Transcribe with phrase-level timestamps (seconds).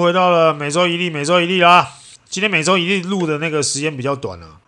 [0.00, 1.88] 回到了每周一例，每周一例啦。
[2.28, 4.60] 今天每周一例录的那个时间比较短啊，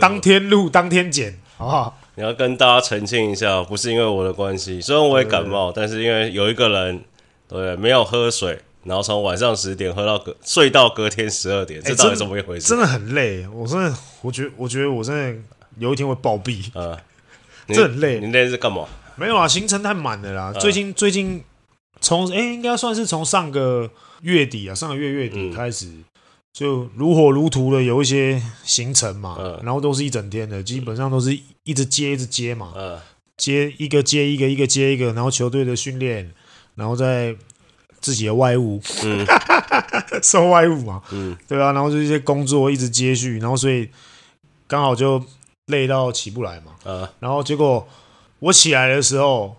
[0.00, 1.98] 当天录当天剪，好不好？
[2.14, 7.04] 你要跟大家澄清一下，不是因为我的关系，虽然我也感冒，但是因为有一个人
[7.46, 12.68] 对没有喝水，然后从晚上十点喝到隔睡到隔天十二点，这到底怎么一回事？
[12.68, 15.40] 真的很累，我真的，我觉得，我觉得我真的
[15.78, 16.64] 有一天会暴毙。
[16.78, 16.98] 啊，
[17.68, 18.18] 这很累。
[18.20, 18.86] 你那天是干嘛？
[19.16, 20.52] 没有啊，行程太满了啦。
[20.58, 21.44] 最近最近
[22.00, 23.88] 从哎，应该算是从上个
[24.22, 25.90] 月底啊，上个月月底开始，
[26.52, 32.72] 就如火如荼的有一些行程嘛，然后都是一整天的，基本上都是一直接一直接嘛，
[33.36, 36.32] 接一个接一个，一个接一个，然后球队的训练，
[36.74, 37.34] 然后再
[38.00, 38.80] 自己的外务，
[40.22, 41.02] 收外务嘛，
[41.46, 43.88] 对啊，然后就一些工作一直接续，然后所以
[44.66, 45.24] 刚好就
[45.66, 47.86] 累到起不来嘛，然后结果。
[48.40, 49.56] 我起来的时候，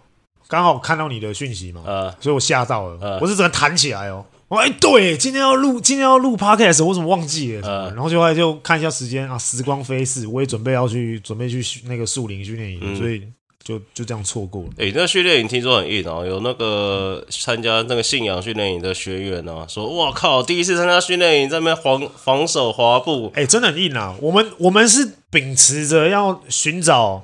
[0.47, 4.25] 刚好看到你的讯息嘛，呃、所以我吓到了，呃、我是整个弹起来哦。
[4.49, 7.67] 我哎，对，今天要录，今天要录 podcast，我怎么忘记了？
[7.67, 13.21] 呃、然后就后来就看一下时间啊，时光飞逝，我也准备要去，准备去那个树林训练营，嗯、所以
[13.63, 14.69] 就就这样错过了。
[14.79, 24.15] 哎、欸，那训练营听说很硬哦，有那个参加那个信仰训练营的学员哦，说哇靠，第一次参加训练营，在那边防防守滑步，哎、欸，真的很硬啊。
[24.19, 27.23] 我们我们是秉持着要寻找。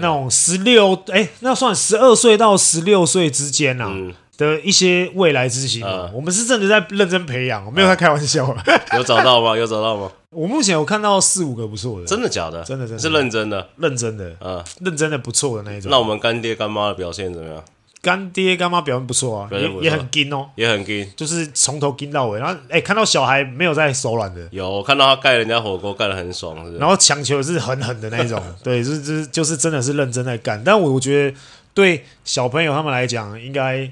[0.00, 8.62] 那种十六哎，那算十二岁到十六岁之间呐、啊嗯、的一些未来之星、我们是真的在认真培养，没有在开玩笑了。
[8.96, 9.54] 有找到吗？
[9.54, 10.10] 有找到吗？
[10.30, 12.62] 我目前有看到四五个不错的，真的假的？
[12.62, 15.90] 真的真的是认真的，认真的，嗯，认真的不错的那一种。
[15.90, 17.62] 那我们干爹干妈的表现怎么样？
[18.00, 22.38] 干爹干妈表现不错啊，也也很硬哦，也很硬，就是从头硬到尾。
[22.38, 26.78] 然后哎，看到小孩没有在手软的，有我看到他盖人家火锅盖得很爽，是不是？
[26.78, 30.62] 然后强求是狠狠的那种， 对，就是就是就是真的是认真在干。
[30.62, 31.36] 但我我觉得
[31.74, 33.90] 对小朋友他们来讲，应该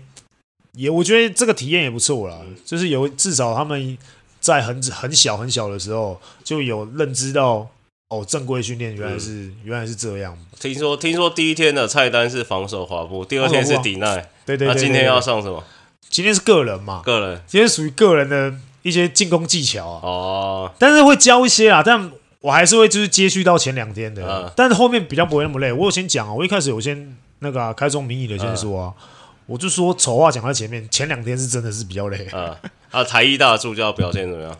[0.77, 3.99] 也我觉得这个体验也不错啦，就是有至少他们
[4.41, 7.67] 在很很小很小的时候就有认知到。
[8.09, 10.39] 哦，正规训练原来是、嗯、原来是这样。
[10.61, 14.15] 听说听说第一天的菜单是防守滑步，第二天是抵耐。
[14.45, 14.69] 对对对。
[14.69, 15.65] 那今天要上什么？
[16.09, 17.03] 今天是个人嘛？
[17.05, 17.43] 个人。
[17.49, 20.01] 今天属于个人的一些进攻技巧啊。
[20.05, 20.73] 哦。
[20.79, 22.09] 但是会教一些啊，但
[22.41, 24.25] 我还是会就是接续到前两天的。
[24.25, 25.73] 嗯、但是后面比较不会那么累。
[25.73, 29.03] 我有先讲啊，我一开始有先那个、啊、开宗明义的先说啊，嗯、
[29.47, 32.27] 我就说丑话讲在前面，前两天是真的是比较累。
[32.27, 32.71] 啊、嗯。
[32.91, 34.57] 啊，台艺大的助教表现怎么样？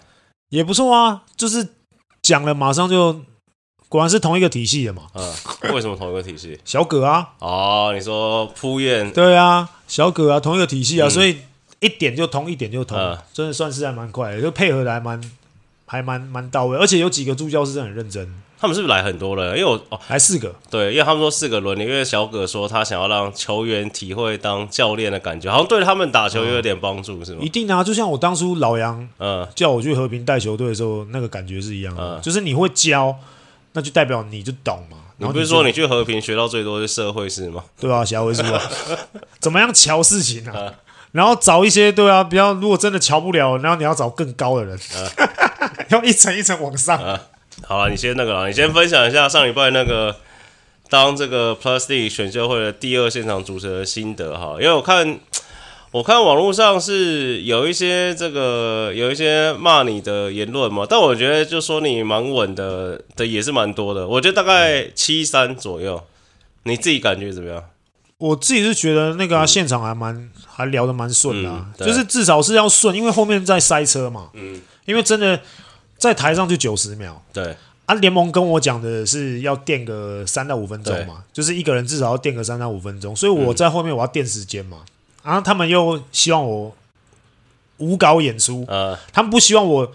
[0.49, 1.69] 也不错啊，就是
[2.23, 3.21] 讲了马上就。
[3.89, 5.05] 果然是同一个体系的嘛？
[5.15, 5.33] 嗯，
[5.73, 6.59] 为什么同一个体系？
[6.67, 7.35] 小葛啊！
[7.39, 9.09] 哦，你说铺燕？
[9.13, 11.39] 对啊，小葛啊，同一个体系啊，嗯、所以
[11.79, 15.23] 一点就通，一点就通，嗯、真的算是还蛮快的，就配合的还蛮
[15.87, 18.29] 还蛮蛮到位，而且有几个助教是真的很认真。
[18.59, 19.59] 他们是不是来很多人？
[19.59, 20.55] 因为我哦，来四个。
[20.71, 27.41] 对，因为他们说四个轮，因为小葛说他想要让球员体会当教练的感觉，好像对他们打球也有点帮助，嗯、是吗？
[27.43, 27.85] 一定啊！
[27.85, 33.17] 就像我当初老杨嗯叫我去和平带球队的时候，那个感觉是一样的，嗯、就是你会教。
[33.73, 34.97] 那就代表你就懂嘛。
[35.19, 37.63] 你不是说你去和平学到最多是社会事吗？
[37.79, 38.59] 对啊，社会是啊，
[39.39, 40.73] 怎么样瞧事情啊？
[41.13, 44.79] 然后找一些对啊，比较如果真的瞧不了，然后你要找更高的人，
[45.91, 46.99] 要一层一层往上。
[47.65, 50.17] 好了，你先那个啦，你先分享一下上礼拜那个
[50.89, 55.19] 当这个 Plus D 选秀会的第二现场主持的心得哈，因为我看。
[55.93, 66.03] 我看网络上是有一些这个有一些骂你的言论嘛，但我觉得就说你蛮稳的的也是蛮多的，我觉得大概七三左右，
[66.65, 67.65] 你自己感觉怎么样？
[68.19, 75.41] 我自己是觉得那个、啊嗯、现场还蛮还聊得蛮顺的、啊，嗯、就是至少是要顺，因为后面在塞车嘛，嗯，因为真的
[75.99, 84.79] 在台上就九十秒，对，啊，联盟跟我讲的是要垫个三到五分钟嘛，就是一个人至少要垫个三到五分钟，所以我在后面我要垫时间嘛。
[85.23, 86.73] 然后他们又希望我
[87.79, 89.93] 无稿演出，呃，他们不希望我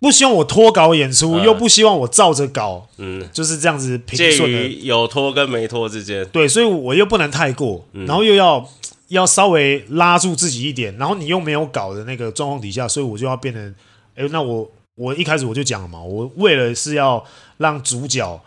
[0.00, 8.68] 不希望我脱稿演出，呃、又不希望我照着稿，嗯，就是这样子平顺的，介于有脱跟没脱之间，对，所以我又不能太过，嗯、然后又要
[9.08, 13.74] 要稍微拉住自己一点，然后你又没有稿的那个状况底下，所以我就要变成，
[14.16, 17.24] 哎，那我我一开始我就讲了嘛，我为了是要
[17.58, 18.40] 让主角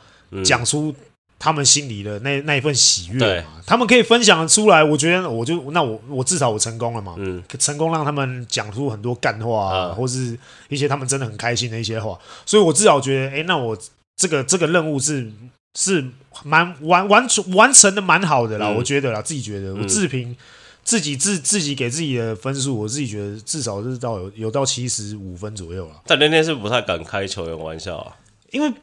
[0.44, 0.94] 讲出。
[1.42, 10.38] 他们心里的那那一份喜悦嘛，他们可以分享出来，我觉得我就那我我至少我成功了嘛，嗯，成功让他们讲出很多干话啊，嗯、或是
[10.68, 13.78] 一些他们真的很开心的一些话，所以我至少觉得，哎、欸，那我
[14.18, 15.32] 这个这个任务是
[15.80, 16.06] 是
[16.44, 20.36] 蛮完完成完成的蛮好的啦，嗯、我觉得啦，自己觉得，我自评
[20.90, 26.02] 自己自自己给自己的分数，我自己觉得至少是到有有到七十五分左右了。
[26.06, 28.16] 但那天是不太敢开球员玩笑啊，
[28.52, 28.74] 因为。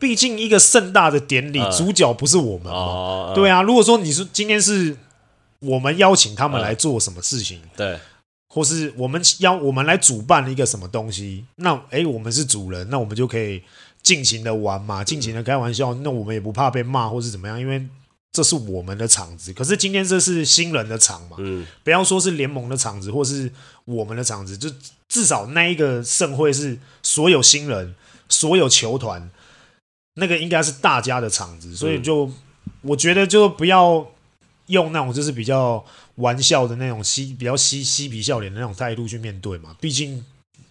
[0.00, 3.34] 毕竟一个盛大的典礼，主角不是我们嘛？
[3.34, 4.96] 对啊，如果说你说今天是
[5.58, 8.00] 我们邀请他们来做什么事情，对，
[8.48, 13.62] 或是我们邀我们来主办一个什么东西，那哎、欸，我们是主人，那我们就可以
[14.02, 17.86] 尽情的玩嘛，尽情的开玩笑，那我们也不怕被骂或是怎么样，因为
[18.32, 19.52] 这是我们的场子。
[19.52, 23.50] 可是今天这是新人的场嘛，嗯，不要说是联盟的场子，或是
[23.84, 24.70] 我们的场子，就
[25.08, 27.94] 至少那一个盛会是所有新人、
[28.28, 29.30] 所有球团，
[30.14, 32.30] 那个应该是大家的场子，所以就
[32.82, 34.10] 我觉得就不要。
[34.66, 35.84] 用那种就是比较
[36.14, 40.24] 玩笑的那种嬉比较嬉嬉皮笑脸的那种态度去面对嘛，毕竟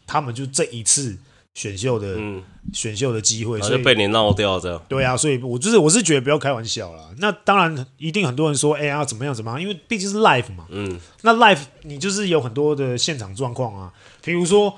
[0.07, 1.17] 他们就这一次
[1.59, 2.41] 选秀的、嗯、
[2.71, 4.81] 选秀的机会，所以被你闹掉这样。
[4.87, 7.09] 对啊，所以我就是我是觉得不要开玩笑啦。
[7.17, 10.65] 那当然一定很多人说，哎呀怎么样怎么样，因为毕竟是 live 嘛。
[10.69, 10.97] 嗯。
[11.23, 13.91] 那 live 你就是有很多的现场状况啊，
[14.23, 14.73] 比如说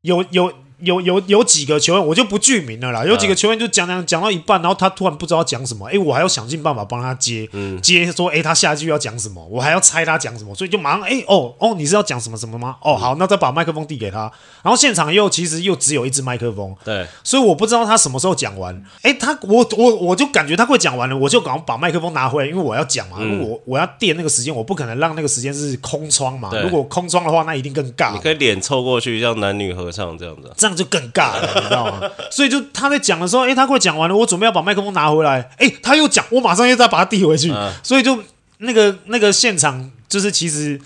[0.00, 0.52] 有有。
[0.84, 3.04] 有有有几个球员，我就不具名了啦。
[3.04, 12.76] 有几个球员就讲讲讲到一半，然后他突然不知道讲什么，哎、欸，我还要想尽办法帮他接，嗯、接说，哎、欸，他下一句要讲什么，我还要猜他讲什么，所以就马上，哎、欸，哦哦，你是要讲什么什么吗？
[12.82, 14.30] 哦，好，那再把麦克风递给他，
[14.62, 28.12] 然后现场又其实又只有一支麦克风，对，所以我不知道他什么时候讲完，哎、欸，他我我我就感觉他会讲完了，我就赶快把麦克风拿回来，因为我要讲嘛，因为我我要垫那个时间，我不可能让那个时间是空窗嘛，如果空窗的话，那一定更尬。
[28.12, 31.50] 你可以脸凑过去，像男女合唱这样子，这样就更尬了。
[31.56, 32.10] 你知道吗？
[32.30, 38.22] 所以就他在讲的时候，哎、欸，他快讲完了，我准备要把麦克风拿回来，哎、欸，他又讲，我马上又再把它递回去，嗯、所以就
[38.58, 40.80] 那个那个现场就是其实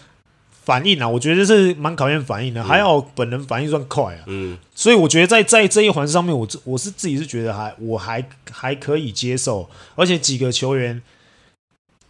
[0.65, 11.03] 反应啊，我觉得是蛮考验反应的，嗯、还好本人反应算快啊，嗯，所以我觉得在在这一环上面，我我是自己是觉得还我还还可以接受，而且几个球员。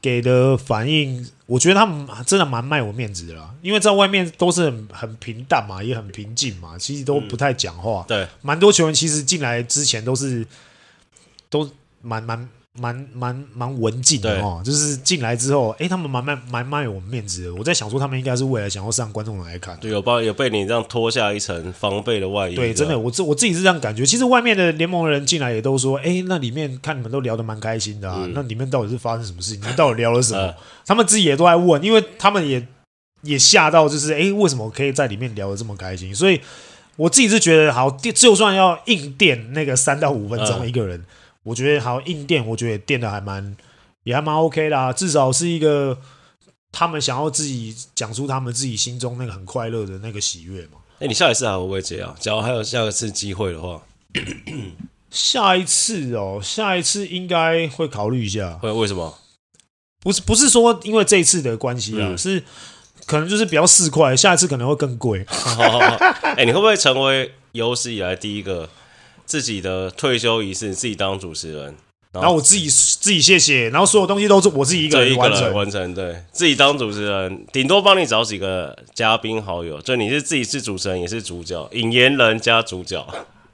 [0.00, 8.05] 给的反应，我觉得他们真的蛮卖我面子的啦，因为在外面都是很很平淡嘛，也很平静嘛，其实都不太讲话。
[8.09, 10.47] 对，蛮多球员其实进来之前都是
[11.50, 11.71] 都
[12.03, 12.49] 蛮蛮。
[12.78, 17.54] 蛮蛮蛮文静的哦，就是进来之后，哎、欸，他们蛮卖蛮卖我们面子的。
[17.54, 19.76] 我在想说，他们应该是未来想要上观众来看。
[19.80, 22.54] 对，有包有被你这样脱下一层防备的外衣。
[22.54, 24.06] 对，真的，我自我自己是这样感觉。
[24.06, 28.20] 其实外面的联盟的人进来也都说，哎、欸，那里面看你们都聊得蛮开心的啊。
[28.20, 29.60] 嗯、那里面到底是发生什么事情？
[29.60, 30.38] 你们到底聊了什么？
[30.40, 30.54] 呃、
[30.86, 32.66] 他们自己也都在问，因为他们也
[33.22, 36.14] 也吓到，就是哎、欸，为什么可以在里面聊得这么开心？
[36.14, 36.40] 所以
[36.96, 40.98] 我自己是觉得，好，就算要硬垫那个三到五分钟一个人。
[40.98, 41.04] 呃
[41.49, 43.56] 我觉得好硬垫，我觉得也垫的还蛮，
[44.05, 44.93] 也还蛮 OK 啦。
[44.93, 45.99] 至少是一个
[46.71, 50.73] 他们想要自己讲出他们自己心中那个很快乐的那个喜悦嘛。
[50.97, 52.15] 哎、欸，你下一次还会不会这样？
[52.21, 53.81] 假如还有下一次机会的话，
[55.11, 58.59] 下一次哦，下一次应该会考虑一下。
[58.61, 59.19] 会为什么？
[60.00, 62.45] 不是不是说因为这一次的关系啊，嗯、是
[63.06, 65.25] 可能就是比较市侩，下一次可能会更贵。
[66.23, 68.69] 哎、欸，你会不会成为有史以来第一个？
[69.28, 71.75] 自己的退休仪式，自己当主持人，
[72.12, 75.52] 然后，我自己自己谢谢，然后所有东西都是我自己一个人完成。
[75.52, 83.06] 完成，对，自己当主持人，顶多帮你找几个嘉宾好友，就你是自己是主持人，也是主角，引言人加主角。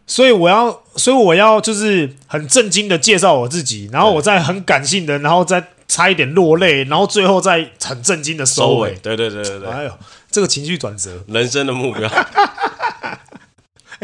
[0.06, 8.94] 所以我要，所以我要就是很震惊的介绍我自己，然后我再很感性的，然后再差一点落泪，然后最后再很震惊的收尾。
[9.02, 9.92] 对对对对对，哎呦，
[10.30, 12.08] 这个情绪转折，人生的目标。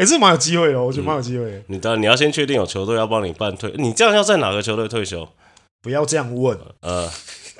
[0.01, 1.61] 哎，这蛮有机会的，我觉得蛮有机会的。
[1.67, 5.29] 你当然你要先确定有球队要帮你办退，你这样要在哪个球队退休？
[5.79, 7.07] 不要这样问，呃，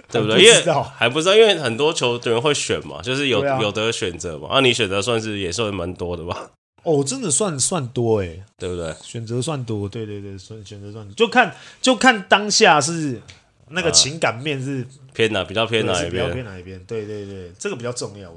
[0.09, 0.37] 对不对？
[0.37, 4.47] 不因为还不知道，因为很多球队会选嘛，就是有有的选择嘛。
[4.49, 6.49] 啊，你选择算是也算蛮多的吧？
[6.81, 8.91] 哦，真的算算多哎， 对不对？
[9.03, 13.21] 选择算多，对对对，选选择算多，就看就看当下是
[13.69, 16.11] 那个情感面是偏哪，比较偏哪一边？
[16.11, 16.83] 比较偏哪一边？
[16.87, 18.33] 对对对，这个比较重要。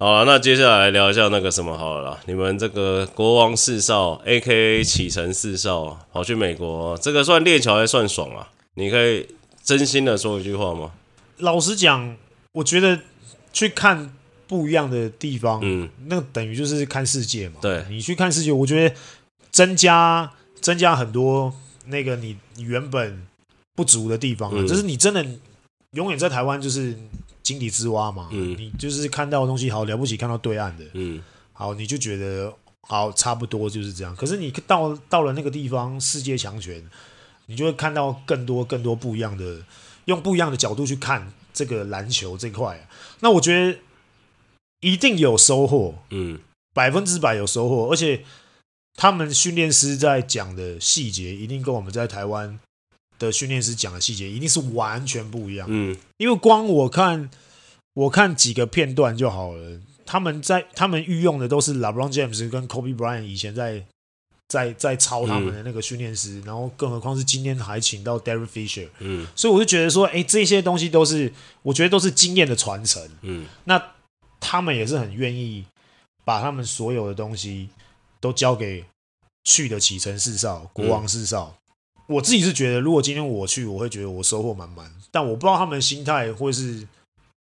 [0.00, 2.18] 好了，那接下来聊一下那个什么好了啦。
[2.24, 4.82] 你们这个国王四少，A.K.A.
[4.82, 8.48] 启程四少，跑去美国，这个算练桥还算爽啊？
[8.76, 9.28] 你可以
[9.62, 10.92] 真心的说一句话吗？
[11.36, 12.16] 老实讲，
[12.52, 12.98] 我觉得
[13.52, 14.10] 去看
[14.48, 17.56] 不一样的地方，嗯，那等于就是看世界嘛。
[17.60, 18.94] 对，你去看世界，我觉得
[19.50, 21.52] 增加增加很多
[21.88, 23.26] 那个你你原本
[23.74, 25.22] 不足的地方啊，嗯，就是你真的
[25.92, 26.96] 永远在台湾就是。
[27.42, 34.14] 井底之蛙嘛，嗯，你就是看到的东西好了不起，看到对岸的，嗯，好，你就觉得好差不多就是这样。
[34.14, 36.82] 可是你到到了那个地方，世界强权，
[37.46, 39.64] 你就会看到更多更多不一样的，
[40.04, 42.88] 用不一样的角度去看这个篮球这块。
[43.20, 43.78] 那我觉得
[44.80, 46.40] 一定有收获，嗯，
[46.74, 48.24] 百分之百有收获，而且
[48.94, 52.60] 他们训练师在讲的细节，一定跟我们在台湾。
[53.20, 57.30] 的训练师讲的细节一定是完全不一样，嗯，因为光我看
[57.92, 63.84] 我看几个片段就好了，他们在他们御用的都是 LeBron James 跟 Kobe Bryant 以前在
[64.48, 71.30] 在在抄他们的那个训练师，嗯、然后更何况是今天还请到 Derek Fisher，嗯，所以我就觉得说，哎、欸，这些东西都是
[71.62, 73.80] 我觉得都是经验的传承，嗯，那
[74.40, 75.66] 他们也是很愿意
[76.24, 77.68] 把他们所有的东西
[78.18, 78.82] 都交给
[79.44, 81.54] 去的启程四少、国王四少。
[82.10, 84.92] 嗯、我自己是觉得，如果今天我去，我会觉得我收获满满。
[85.12, 86.86] 但我不知道他们的心态会是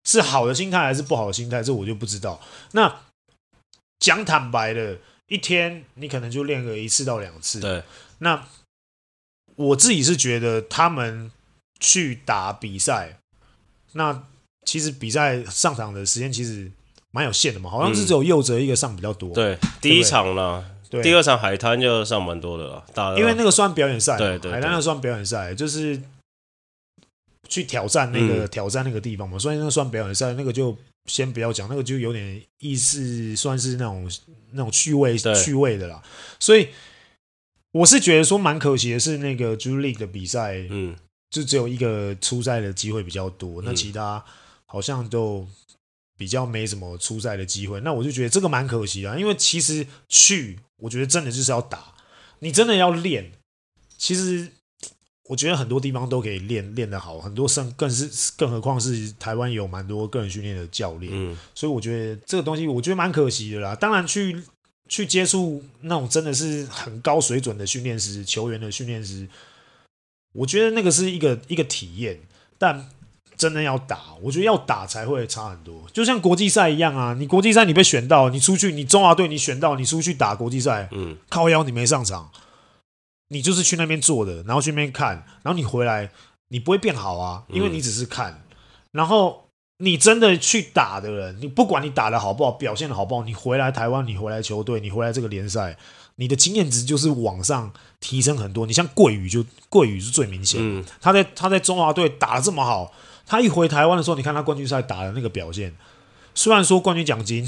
[0.03, 2.41] 是好的心态还是不好的心态，这我就不知道。
[2.73, 3.01] 那
[3.99, 7.59] 讲坦白的，一天你可能就练个一次到两次。
[7.59, 7.83] 对，
[8.19, 8.47] 那
[9.55, 11.31] 我自己是觉得他们
[11.79, 13.19] 去打比赛，
[13.93, 14.23] 那
[14.65, 16.71] 其实比赛上场的时间其实
[17.09, 19.29] 蛮有限的嘛，好像是只有佑哲一个上比较多。
[19.29, 21.01] 嗯、对，第一场呢，对。
[21.01, 26.01] 第二场海滩就上蛮多的了，因为那个算表演赛，对对，对，海滩那算表演赛，就是
[27.47, 30.77] 去挑战那个、嗯、挑战那个地方嘛，所以那个算表演赛，那个就。
[31.07, 34.09] 先不要讲那个，就有点意思，算是那种
[34.53, 36.01] 那种趣味趣味的啦。
[36.39, 36.69] 所以
[37.73, 40.95] 我是觉得说蛮可惜的是，那个 G League 的比赛，嗯，
[41.29, 44.25] 就只有一个出赛的机会比较多，嗯、那其他
[44.65, 45.47] 好像都
[46.17, 47.79] 比较没什么出赛的机会。
[47.81, 51.93] 那我就觉得这个蛮可惜的，因为其实去，我觉得真的就是要打，
[52.39, 53.31] 你真的要练，
[53.97, 54.51] 其实。
[55.27, 63.73] 我觉得很多地方都可以练练得好，很多甚更是更何况是台湾有蛮多个人训练的教练，嗯，所以我觉得这个东西我觉得蛮可惜的啦。
[63.73, 64.39] 当然去
[64.87, 69.27] 去接触那种真的是很高水准的训练师、球员的训练师，
[70.33, 72.19] 我觉得那个是一个一个体验。
[72.59, 72.87] 但
[73.37, 75.83] 真的要打，我觉得要打才会差很多。
[75.93, 82.29] 就像国际赛一样啊，你国际赛你被选到，你出去你中华队你选到，你出去打国际赛，嗯，靠腰你没上场。
[83.29, 86.11] 你就是去那边坐的，然后去那边看，然后你回来，
[86.49, 88.31] 你不会变好啊，因为你只是看。
[88.31, 88.55] 嗯、
[88.91, 89.49] 然后
[89.79, 95.75] 你真的去打的人，你不管你打的好不好，表现的好不好，你回来台湾，你回来球队，你回来这个联赛，
[96.17, 98.67] 你的经验值就是往上提升很多。
[98.67, 102.93] 你像桂宇就桂宇是最明显，嗯、他在他在中华队打的这么好，
[103.25, 105.73] 他一回台湾的时候，你看他冠军赛打的那个表现，
[106.33, 107.47] 虽然说冠军奖金，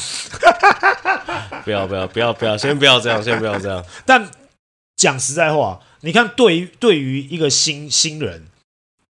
[1.64, 4.30] 不要不要不要不要，先不要这样，先不要这样，但。
[4.98, 8.48] 讲实在话，你看，对于对于一个新新人，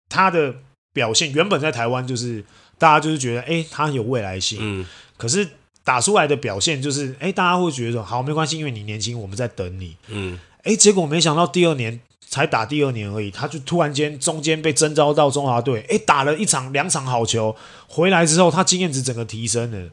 [0.09, 0.53] 他的
[0.91, 2.43] 表现原本在台湾就是
[2.77, 4.59] 大家就是觉得，哎，他有未来性。
[4.59, 4.85] 嗯。
[5.15, 5.47] 可是
[5.85, 9.95] 打出来的表现就是，哎，大家会觉得说，好，没关系，因为你年轻，我们在等你。
[10.09, 10.37] 嗯。
[10.63, 17.53] 哎，结果没想到第二年才打第二年而已，他就突然间中间被征召到中华队，哎，打了一场两场好球，
[17.87, 19.89] 回来之后他经验值整个提升了，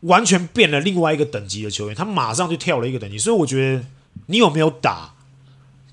[0.00, 3.84] 完全变了另外一个等级的球员，他马上就跳了一个等级，所以我觉得。
[4.26, 5.14] 你有没有打？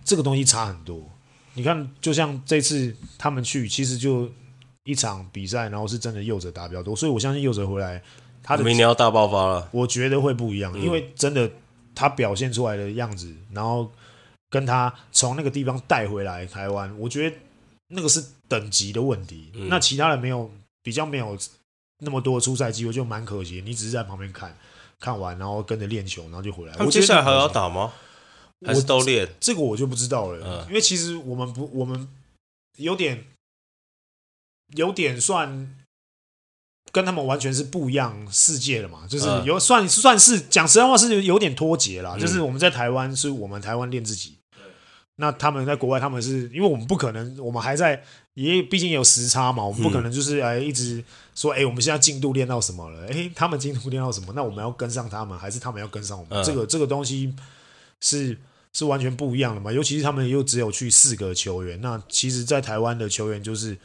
[0.04, 1.00] 这个东西差很多。
[1.54, 4.30] 你看，就像这次他们去，其实就
[4.84, 8.02] 一场比赛，然后是真的佑哲打比较多，所以我相信佑哲回来，
[8.42, 9.70] 他的明年要大爆发了。
[9.72, 11.50] 我觉得会不一样，因为真的
[11.94, 13.90] 他表现出来的样子，然后
[14.50, 17.36] 跟他从那个地方带回来台湾，我觉得
[17.88, 19.52] 那个是等级的问题。
[19.70, 20.52] 那其他人没有
[20.84, 21.38] 比较没有
[22.00, 23.62] 那么多出赛机会，就蛮可惜。
[23.66, 24.58] 你只是在旁边看。
[25.00, 26.74] 看完，然后跟着练球，然后就回来。
[26.74, 27.94] 他们接下来还要打吗？
[28.66, 29.30] 还是都练？
[29.40, 30.44] 这个我就不知道了。
[30.44, 32.08] 嗯、因为其实我们不，我们
[32.78, 33.24] 有点
[34.76, 35.76] 有点算
[36.92, 39.06] 跟他们完全是不一样世界的嘛。
[39.08, 42.16] 就是有算、嗯、算是讲实在话是有点脱节啦。
[42.16, 44.37] 嗯、就是我们在台湾是我们台湾练自己，嗯、
[45.18, 48.02] 那他们在国外，他们是因为我们不可能，我们还在，
[48.34, 51.04] 也毕竟有时差嘛，我们不可能就是哎一直。
[51.38, 53.08] 说哎，我们现在进度练到什么了？
[53.12, 54.34] 哎，他们进度练到什么？
[54.36, 56.42] 那我们要跟上他们，还是他们要跟上我们？
[56.42, 57.32] 嗯、这个这个东西
[58.02, 58.36] 是
[58.74, 59.72] 是完全不一样的嘛？
[59.72, 63.78] 尤其是他们又只有去四个球员，那其实，在台湾的球员就是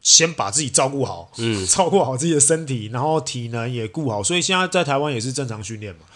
[0.00, 4.22] 先把自己照顾好，嗯， 照顾好自己的身体，然后体能也顾好。
[4.22, 6.06] 所以现在在台湾也是正常训练嘛，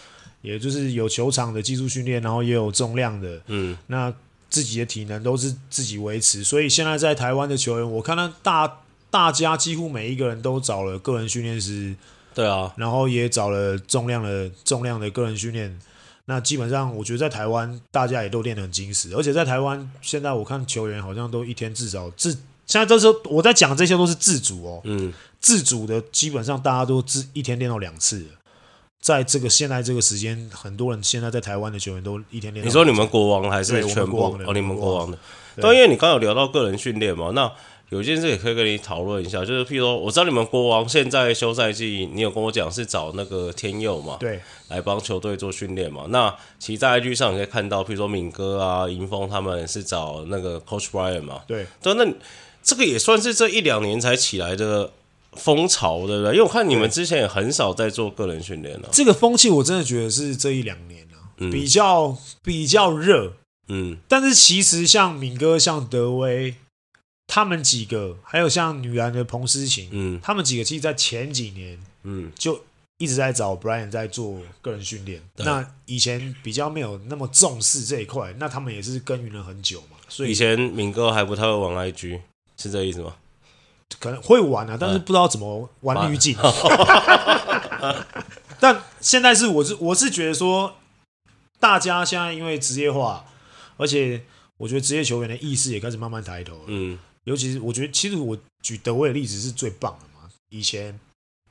[0.41, 4.11] 也就是有球场的技术训练，然后也有重量的，嗯，那
[4.55, 6.43] 自己的体能都是自己维持。
[6.43, 8.81] 所以现在在台湾的球员，我看到大。
[9.11, 11.95] 大家几乎每一个人都找了个人训练师，
[12.33, 15.79] 对啊，然后也找了重量的重量的个人训练。
[16.25, 22.33] 那基本上，我觉得在台湾大家也都练得很精实，而且在台湾现在我看球员好像都一天至少自，
[22.65, 28.25] 现在这时候我在讲这些都是自主哦，嗯，自主的基本上大家都自一天练到两次。
[29.05, 32.65] 在这个现在这个时间，很多人现在在台湾的球员都一天练。
[32.65, 34.35] 你说你们国王还是全部？
[34.47, 35.17] 哦，你们国王的。
[35.57, 37.51] 对，因为你刚有聊到个人训练嘛，那。
[37.89, 46.05] 有一件事也可以跟你讨论一下，就是譬如说，我知道你们国王现在休赛季，你有跟我讲是找那个天佑嘛，对，来帮球队做训练嘛。
[46.09, 51.67] 那其实在 IG 上你可以看到，譬如说敏哥啊、银峰他们是找那个 Coach Brian 嘛，对。
[51.79, 52.11] 对，那
[52.63, 54.89] 这个也算是这一两年才起来的
[55.35, 56.31] 风潮，对不对？
[56.33, 58.89] 因为我看你们之前也很少在做个人训练了。
[58.91, 63.33] 这个风气我真的觉得是这一两年啊，嗯、比较比较热，
[63.67, 63.97] 嗯。
[64.07, 66.55] 但是其实像敏哥、像德威。
[67.27, 72.63] 他们几个，还有像女篮的彭诗琴，嗯，他们几个其实，在前几年，嗯，就
[72.99, 75.19] 一直在找 Brian 在做个人训练。
[75.37, 79.97] 那以前比较没有那么重视这一块，那他们也是耕耘了很久嘛。
[80.07, 82.19] 所以以前敏哥还不太会玩 IG，
[82.57, 83.15] 是这意思吗？
[83.99, 86.35] 可能会玩啊，但是不知道怎么玩滤镜。
[88.59, 90.75] 但现在是我是我是觉得说，
[91.59, 93.25] 大家现在因为职业化，
[93.77, 94.23] 而且
[94.57, 96.61] 我觉得职业球员的意识也开始慢慢抬头。
[96.67, 100.29] 嗯，尤其是我觉得，其实我举德威的例子是最棒的嘛。
[100.49, 100.97] 以前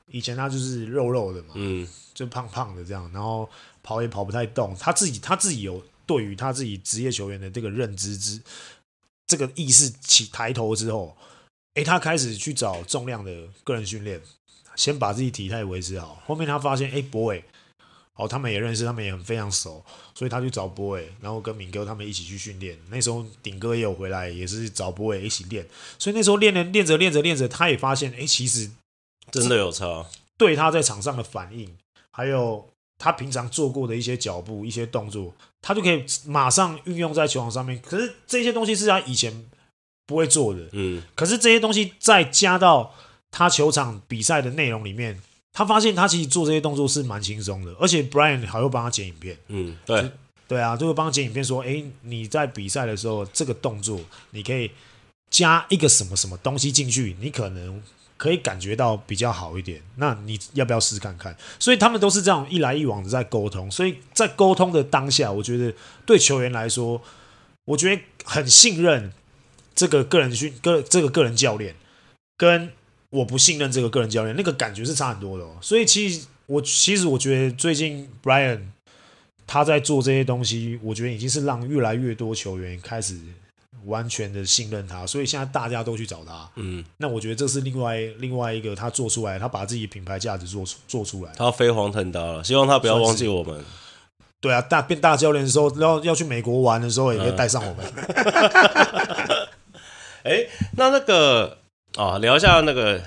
[0.07, 3.49] 以前他就是肉肉的嘛，嗯，就胖胖的这样，然后
[3.81, 4.75] 跑也跑不太动。
[4.77, 8.41] 他自己他自己有对于他自己职业球员的这个认知之
[9.27, 11.15] 这个意识起抬头之后。
[11.75, 13.31] 诶，他开始去找重量的
[13.63, 14.21] 个人训练，
[14.77, 16.21] 先把自己体态维持好。
[16.25, 17.43] 后面他发现，诶，博伟，
[18.15, 22.77] 哦，他们也认识，他们也很非常熟，所以他去找博伟，然后跟敏哥他们一起去训练。
[22.89, 25.67] 那时候顶哥也有回来，也是找博伟一起练。
[25.99, 28.71] 所以那时候练练练着练着练着，他也发现，诶，其实
[29.31, 30.05] 真的有差。
[30.37, 31.75] 对他在场上的反应，
[32.11, 37.81] 还有他平常做过的一些脚步、一些动作，他就可以马上运用在球场上面。
[37.81, 39.45] 可是这些东西是他以前。
[40.05, 42.93] 不会做的，嗯，可是这些东西再加到
[43.31, 45.19] 他球场比赛的内容里面，
[45.51, 50.11] 他发现他其实做这些动作是蛮轻松的，而且 Brian 还会帮他剪影片，嗯，对，
[50.47, 54.69] 对啊，就会帮他剪影片说，哎，你在比赛的时候这个动作，你可以
[55.31, 57.81] 加一个什么什么东西进去，你可能
[58.15, 61.35] 可以感觉到比较好一点，那你要不要试试看看？
[61.57, 65.73] 所以他们都是这样一来一往的在沟通，所以在沟通的当下，我觉得
[66.05, 67.01] 对球员来说，
[67.65, 69.11] 我觉得很信任。
[69.75, 71.75] 这个个人训个这个个人教练，
[72.37, 72.71] 跟
[73.09, 75.57] 我不信任这个个人教练，那个感觉是差很多的哦。
[75.61, 78.59] 所以其实我其实我觉得最近 Brian
[79.45, 83.15] 他在做这些东西，我觉得已经是让越来越多球员开始
[83.85, 85.05] 完全的信任他。
[85.05, 92.43] 所以现在大家都去找他，嗯，那我觉得这是另外另外一个他做出来，他把自己品牌价值做出做出来，他飞黄腾达了。
[92.43, 93.63] 希望他不要忘记我们。
[94.41, 97.85] 对啊，大变大教练的时候，要要去美国玩的时候，也可以带上我们。
[97.95, 99.47] 嗯
[100.25, 101.59] 哎，那那个
[101.97, 102.99] 啊，聊一下那个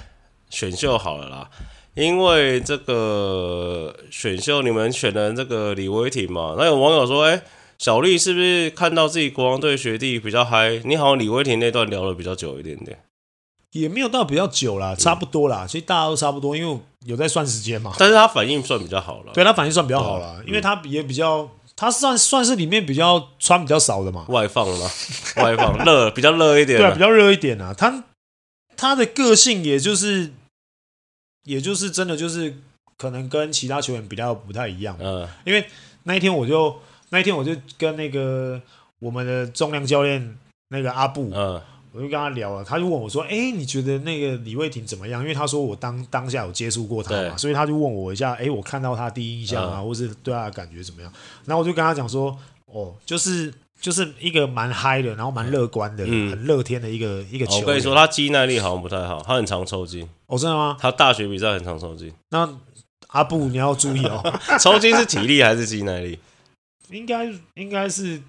[0.50, 1.50] 选秀好了啦。
[1.94, 7.42] 因为这个选秀，你们选的这个李威霆嘛，那有网友说，哎，
[7.76, 10.80] 小丽是不是看到自己国王队学弟比较嗨？
[10.84, 12.96] 你好像李威霆那段聊了比较久一点点，
[13.72, 15.66] 也没有到比较久啦，差不多啦。
[15.66, 17.92] 其实大家都差不多，因为有在算时间嘛。
[17.98, 21.50] 但是他反应算比较好了，对他反应算比较好了，嗯、因为他也比较。
[21.80, 24.90] 他算算是里面比较穿比较少的嘛，外放了，
[25.40, 27.72] 外放热比较热一点，对，比较热一点啊。
[27.72, 28.02] 他
[28.76, 30.32] 他的个性也就是，
[31.44, 32.56] 也就是真的就是
[32.96, 34.96] 可能跟其他球员比较不太一样。
[34.98, 35.68] 嗯，因为
[36.02, 38.60] 那一天我就那一天我就跟那个
[38.98, 40.36] 我们的重量教练
[40.70, 41.62] 那个阿布，嗯。
[41.92, 51.12] 我就跟他聊了，他就问我说：“哎、欸，你觉得那个李卫廷怎么样？”因为他说我当当下有接触过他嘛，所以他就问我一下：“哎、欸，我看到他第一印象啊，嗯、或是对他的感觉怎么样？”
[51.46, 60.08] 然后我就跟他讲说：“哦，就是就是一个蛮嗨的，然后蛮乐观的，嗯、很乐天的一个一个球员。”我跟你说，他肌耐力好像不太好，他很常抽筋。
[60.26, 60.76] 哦，真的吗？
[60.78, 62.12] 他大学比赛很常抽筋。
[62.30, 62.48] 那
[63.08, 64.22] 阿布你要注意哦，
[64.60, 66.18] 抽筋是体力还是肌耐力？
[66.90, 68.20] 应该应该是。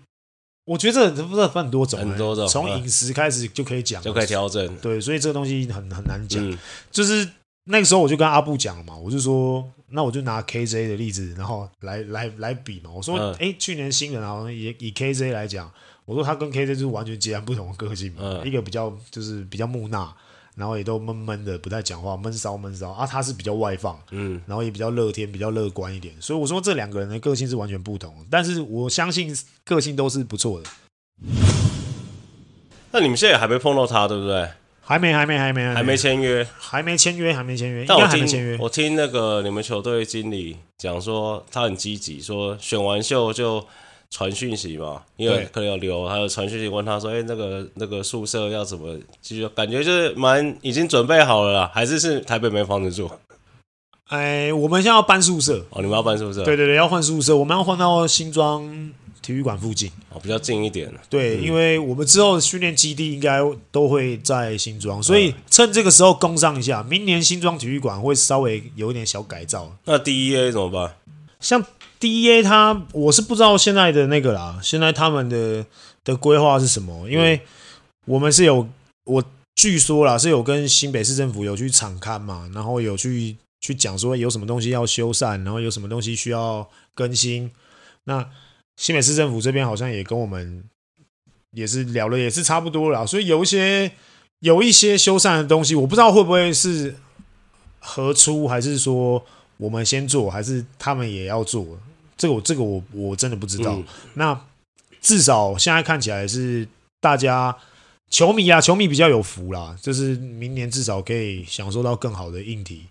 [0.70, 4.78] 我觉得这这不是分很多种，很多种，从饮食开始就可以讲，就可以调整。
[4.78, 6.48] 对，所以这个东西很很难讲。
[6.48, 6.56] 嗯、
[6.92, 7.28] 就是
[7.64, 12.92] 那个时候我就跟阿布讲了嘛，我就说，那我就拿 KJ 的例子，然后来来来比嘛。
[12.94, 15.72] 我说，哎、嗯欸，去年新人好像也以 KJ 来讲，
[16.06, 20.16] 我说他跟 KJ 就是完全截然不同的个性嘛，嗯、一个比较就是比较木讷。
[20.60, 23.08] 然后也都闷闷的，不太讲话，闷骚闷骚啊。
[23.08, 26.14] 他是比较外放，嗯，然后也比较乐天，比较乐观一点。
[26.20, 30.70] 所以我说这两个人的个性是完全不同，但是我相信个性都是不错的。
[32.92, 34.50] 那你们现在也还没碰到他，对不对？
[34.82, 37.86] 还没，还没，还没，还没签约，还没签约，还没签约。
[37.88, 43.66] 但我听还没签约，我听那个你们球队经理讲说，他很积极，说选完秀就。
[44.12, 53.10] 传讯息嘛，因为可能要留，还有传讯息问他说：“哎、欸，那个那个宿舍要怎么？”其实感觉就是蛮已经准备好了啦，还是是台北没房子住？
[54.08, 56.44] 哎，我们现在要搬宿舍哦，你们要搬宿舍？
[56.44, 58.92] 对对对，要换宿舍，我们要换到新庄
[59.22, 60.92] 体育馆附近哦，比较近一点。
[61.08, 63.40] 对，嗯、因为我们之后的训练基地应该
[63.72, 69.72] 都会在新庄，所以趁这个时候工商一下，明年新庄体育馆会稍微有一点小改造。
[69.86, 70.96] 那 DEA 怎么办？
[71.40, 71.64] 像。
[72.00, 75.66] D E A 他我是不知道现在的那个啦，现在他们的
[76.06, 77.10] 的规划是什么？
[77.10, 77.42] 因为
[78.06, 78.70] 我们是有
[79.04, 79.24] 我
[79.56, 87.52] 据说啦是有跟新北市政府有去场刊嘛，然后有去去讲说有什么东西要修缮，然后有什么东西需要更新。
[88.06, 88.26] 那
[88.78, 90.64] 新北市政府这边好像也跟我们
[91.52, 93.06] 也是聊了，也是差不多啦。
[93.06, 93.92] 所以有一些
[94.40, 96.96] 有一些修缮的东西，我不知道会不会是
[97.80, 99.26] 合出，还是说。
[99.60, 101.68] 我们先做，还是他们也要做？
[102.18, 103.74] 这个我这个我我真的不知道。
[103.74, 104.42] 嗯、那
[105.02, 106.66] 至少现在看起来是
[107.02, 107.56] 大家
[108.10, 112.86] 球迷啊，球迷比较有福啦，就是明年至少可以享受到更好的硬体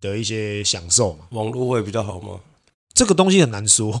[0.00, 1.26] 的一些享受嘛。
[1.30, 2.40] 网络会比较好吗？
[2.92, 4.00] 这个东西很难说。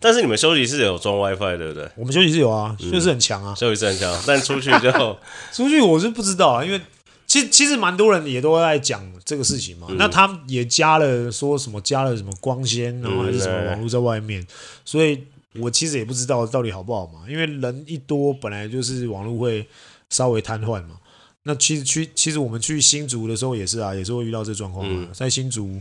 [0.00, 1.88] 但是你们休息室有装 WiFi 对不对？
[1.96, 4.22] 我们休息室有啊，休息室很强啊，休息室很强。
[4.26, 4.90] 但出去就
[5.52, 6.80] 出去我是不知道啊，因为。
[7.28, 14.46] 其实其实蛮多人也都在讲这个事情嘛，嗯、那他们也加了说什么加了什么光纤，然后还是什么网络在外面，嗯、
[14.82, 15.22] 所以
[15.56, 19.68] 我其实也不知道到底好不好嘛，因为人一多本来就是网络会
[20.08, 20.96] 稍微瘫痪嘛。
[21.42, 25.78] 那其实去其实我们去新竹的时候也是啊，也是会遇到这状况嘛，在新竹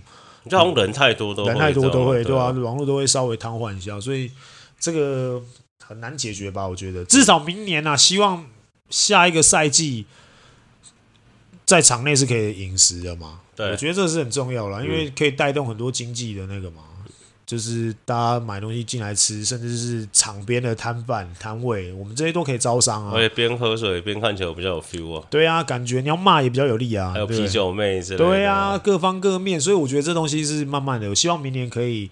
[0.50, 4.30] 就好像人太多都人太多都会对啊，网络都会稍微瘫痪一下，所以
[4.82, 5.42] 这个
[5.82, 6.68] 很难解决吧？
[6.68, 8.46] 我觉得至少明年啊，希望
[8.90, 10.06] 下一个赛季。
[11.68, 13.42] 在场内是可以饮食的嘛？
[13.54, 17.12] 对，我觉得这是很重要啦，因为可以带动很多经济的那个嘛，嗯、
[17.46, 23.12] 就是大家买东西进来吃，甚至是场边的摊贩摊位，我们这些都可以招商啊。
[23.14, 25.26] 而且边喝水边看球比较有 feel 啊。
[25.30, 27.12] 对啊，感觉你要骂也比较有力啊。
[27.12, 28.24] 还有啤酒妹之类的。
[28.24, 31.10] 对啊，各方各面，所以我觉得这东西是慢慢的。
[31.10, 32.10] 我希望明年可以，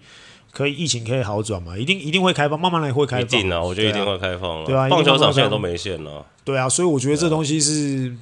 [0.52, 3.40] 可以疫情可以好转嘛，一定一定会开放，慢慢的会开放。
[3.40, 4.66] 一定啊，我觉得一定会开放了。
[4.66, 6.26] 对啊，棒球场现在都没线了。
[6.44, 8.14] 对啊，所以我觉得这东西是。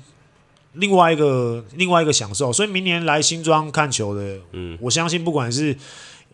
[0.74, 5.76] 另外一个另外一个享受，所以明年来新庄看球的，嗯，我相信不管是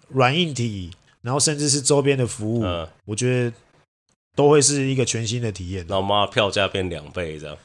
[0.08, 0.90] 软硬体，
[1.22, 3.52] 然后甚至是周边的服务，嗯，我觉得
[4.34, 5.84] 都会是一个全新的体验。
[5.88, 7.56] 那我妈票价变两倍这样，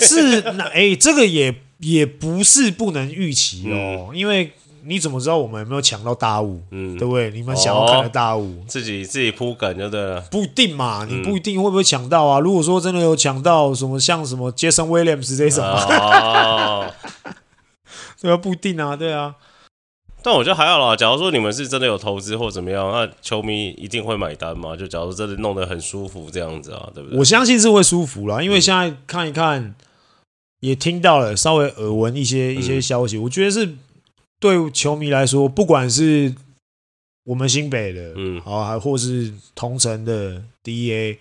[0.00, 4.52] 是那哎、欸，这个也也不是不能预期哦，嗯、因为。
[4.84, 6.60] 你怎么知道我们有没有抢到大物？
[6.70, 7.30] 嗯，对不对？
[7.30, 10.20] 你们想要看的大物，自己自己铺梗就对了。
[10.30, 12.40] 不一定嘛，你不一定会不会抢到啊？
[12.40, 16.90] 如果说真的有抢到什么，像什么杰森威廉姆斯这种，哦，
[18.20, 19.34] 对啊，不一定啊，对啊。
[20.22, 20.94] 但我觉得还好啦。
[20.94, 24.76] 假如说你们是真的有投资或怎么样，那球迷一定会买单嘛？
[24.76, 27.18] 就假如真的弄得很舒服这样子啊，对不对？
[27.18, 29.74] 我相信是会舒服啦，因为现在看一看，
[30.60, 33.76] 也听到了稍微耳闻一些一些消息，我觉得是。
[34.40, 36.34] 对球迷来说，不管是
[37.24, 41.18] 我们新北的，嗯，好，还或是同城的 DA，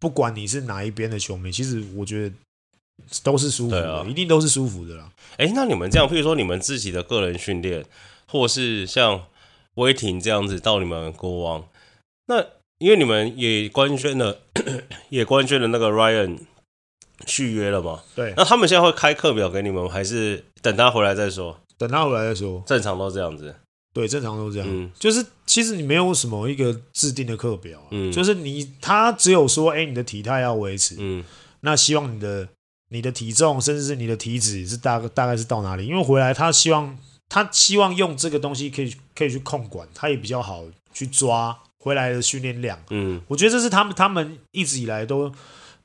[0.00, 2.34] 不管你是哪一边的球迷，其实我觉得
[3.22, 5.10] 都是舒服的，啊、一定都是舒服的啦。
[5.36, 7.84] 哎，那你们这样，譬如说你们自己的个人训练，
[8.26, 9.26] 或是像
[9.76, 11.64] 威霆这样子到你们国王，
[12.26, 12.44] 那
[12.78, 14.40] 因为你们也官宣了，
[15.08, 16.38] 也官宣了那个 Ryan
[17.26, 18.02] 续约了嘛？
[18.16, 21.60] 对，那他们现在会开课表给你们，还是等他回来再说？
[21.80, 23.54] 等他回来再说，正常都这样子。
[23.94, 24.68] 对，正常都这样。
[24.70, 31.24] 嗯，就是其实你没有什么一个制定的课表啊，嗯，就是你他只有说，哎，你的体态要维持，嗯，
[31.62, 32.46] 那希望你的
[32.90, 35.86] 你的体重，甚至是你的体脂是大概大概是到哪里？
[35.86, 36.94] 因为回来他希望
[37.30, 42.78] 他希望用这个东西可以可以去控管，他也比较好去抓回来的训练量。
[42.90, 45.32] 嗯，我觉得这是他们他们一直以来都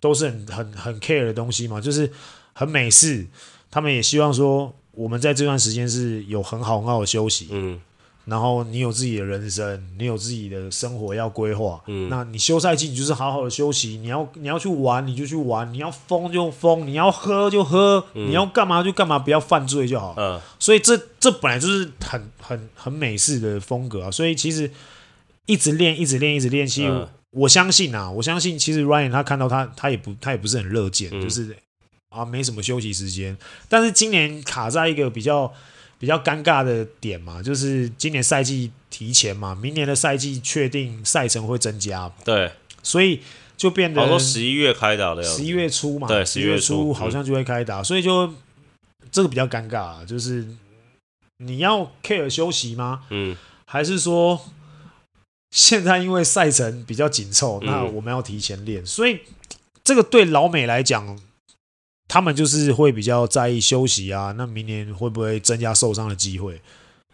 [0.02, 2.12] 都是很很很 care 的东西嘛，就是
[2.54, 3.26] 很美式，
[3.72, 4.76] 他们也希望说。
[4.96, 7.80] 我们在这段时间是有很好很好的休息，嗯，
[8.26, 24.72] 然后你有自己的人生，你有自己的生活要规划，嗯，那你休赛季你就是好好的休息，你要你要去玩你就去玩，你要疯就疯，你要喝就喝，嗯，你要干嘛就干嘛，不要犯罪就好，嗯，所以这这本来就是很很很美式的风格啊，所以其实
[25.46, 31.56] 一直练一直练一直练，其实我相信啊，我相信其实 Ryan 他看到他他也不他也不是很乐见，嗯，就是。
[32.16, 35.54] 啊，没什么休息时间，但是今年卡在一个比较
[36.00, 42.52] 比较尴尬的点嘛，就是今年赛季提前嘛，明年的赛季确定赛程会增加，对，
[42.82, 43.22] 所以
[43.58, 48.34] 就变得好多十一月开打的，十一月初嘛，对，十一月初好像就会开打，嗯、所以就
[49.12, 50.48] 这个比较尴尬，就是
[51.38, 53.04] 你要 care 休息吗？
[53.10, 54.40] 嗯，还是说
[55.52, 59.22] 现在因为赛程比较紧凑，那我们要提前练，嗯、所以
[59.84, 61.20] 这个对老美来讲。
[62.08, 66.62] 他们就是会比较在意休息啊，那明年会不会增加受伤的机会？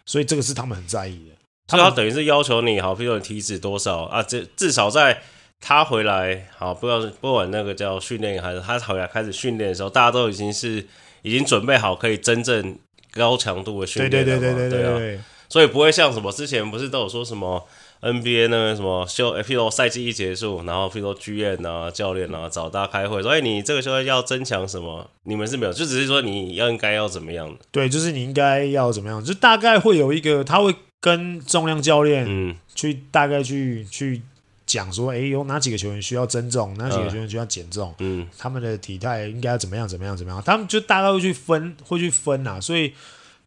[0.06, 1.36] 所以这个是他们很在意的。
[1.68, 4.22] 他们等于是要求你好，比如说你体脂多少啊？
[4.22, 5.22] 这至少在
[5.62, 10.86] 他回来好，不要不管那个叫训练还是他回来开始训练的时候，大家都已经是
[11.22, 12.78] 已经准备好可以真正
[13.14, 14.42] 高强度的训练了嘛？
[14.42, 15.20] 对对对对对对对。
[15.48, 17.66] 所以不会像什么之前不是都有说什么
[18.02, 25.08] ？NBA 那个什么休，譬如说赛季一结束，然后譬如说剧院啊、教练啊找大家开会，所以你这个时候要增强什么？
[25.24, 27.60] 你们是没有，就只是说你要应该要怎么样的？
[27.72, 34.22] 对，就是你应该要怎么样，就大概会有一个，他会跟重量教练嗯去大概去去
[34.66, 42.94] 讲说，哎，有哪几个球员需要增重，哪几个球员需要减重，嗯，他们的体态应该要怎么样怎么样怎么样，他们就大概会去分会去分啊，所以。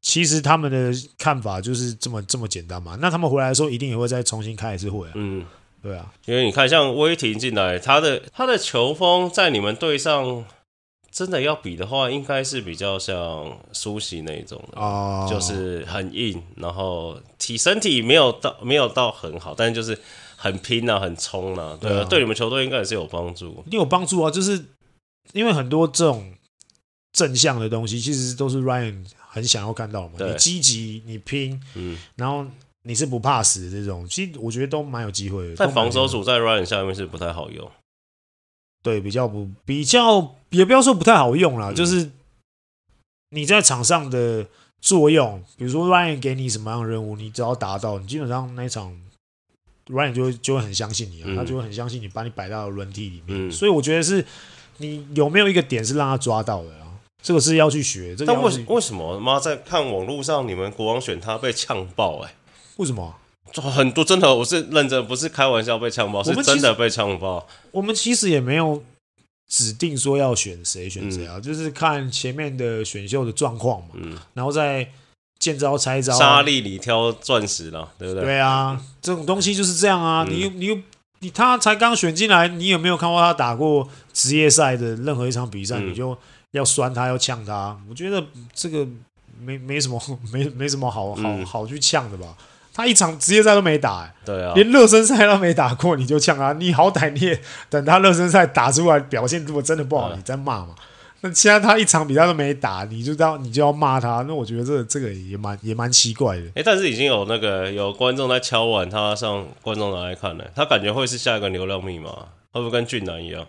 [0.04, 2.96] 其实他们的看法就是这么这么简单嘛。
[3.00, 5.12] 那他们回来的时候，一定也会再重新开一次会啊。
[5.14, 5.44] 嗯，
[5.82, 10.44] 对啊，因为你看，像威霆进来，他的他的球风在你们队上。
[11.14, 15.30] 真的要比的话，应该是比较像苏西那一种的，oh.
[15.30, 19.96] 就是很硬，然后体身体没有到没有到很好，但是就是
[20.34, 23.62] 很拼啊，很冲啊，对啊，对你们球队应该也是有帮助。
[23.66, 24.60] 你有帮助啊，就是
[25.34, 26.34] 因为很多这种
[27.12, 30.14] 正向的东西，其实都是 Ryan 很想要看到嘛。
[30.20, 32.46] 你积极，你拼，嗯，然后
[32.82, 35.54] 你是不怕死的这种，其实我觉得都蛮有机会的。
[35.56, 37.68] 但防守组在 Ryan 下面是不太好用。
[38.82, 42.10] 对，比较不比较，也不要说不太好用啦，嗯、就是
[43.30, 44.46] 你在场上的
[44.80, 48.94] 作用，比如说 Ryan 给你什么样的任务，你只要达到，你基本上那一场
[49.86, 53.48] Ryan 就会就会很相信你啊，嗯、他就会很相信你，把你摆到轮替里面。
[53.48, 54.22] 嗯、所以我觉得是
[54.76, 56.83] 你有没有一个点是让他抓到的啊？
[57.24, 58.14] 这个是要去学。
[58.14, 62.26] 这个、但为为什么妈在看网络上你们国王选他被呛爆、欸？
[62.26, 62.34] 哎，
[62.76, 63.16] 为什么？
[63.54, 67.46] 很多真的，我是认真，不是开玩笑被呛爆，是真的被呛爆。
[67.70, 68.82] 我们其实也没有
[69.48, 74.88] 指定说要选谁选谁啊，嗯、就是看前面的选秀的状况嘛，嗯，然后再
[75.38, 78.24] 见招拆招，沙粒里挑钻石了，对不对？
[78.24, 80.26] 对啊，这种东西就是这样啊。
[80.28, 80.78] 你嗯、你又
[81.20, 85.78] 你他才刚选进来，你有没有看过他打过职业赛的任何一场比赛？
[85.78, 86.18] 嗯、你就
[86.54, 87.76] 要酸他，要呛他？
[87.88, 88.86] 我觉得这个
[89.40, 90.00] 没没什么，
[90.32, 92.36] 没没什么好好好去呛的吧。
[92.72, 96.52] 他一场职业赛都没打，欸，对啊，连热身赛都没打过，你就呛他？
[96.54, 100.74] 你好歹你也等他热身赛打出来，表现如果真的不好，你再骂嘛。
[101.20, 104.24] 那现在他一场比赛都没打，你就要你就要骂他？
[104.28, 106.42] 那我觉得这个这个也蛮也蛮奇怪的。
[106.54, 112.10] 哎，但是已经有那个有观众在敲碗，他上观众来看了，他感觉会是下一个流量密码，
[112.52, 113.46] 会不会跟俊男一样？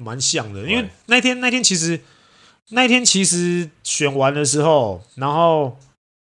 [0.00, 2.00] 蛮像的，因为那天那天其实
[2.70, 5.76] 那天其实选完的时候，然后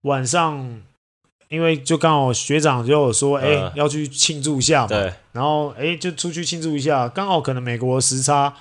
[0.02, 0.82] 晚上。
[1.50, 7.08] 因为就刚好学长就有说，哎、欸，要去庆祝一下嘛，对，然后哎、欸，就出去庆祝一下。
[7.08, 8.52] 刚好可能美国时差，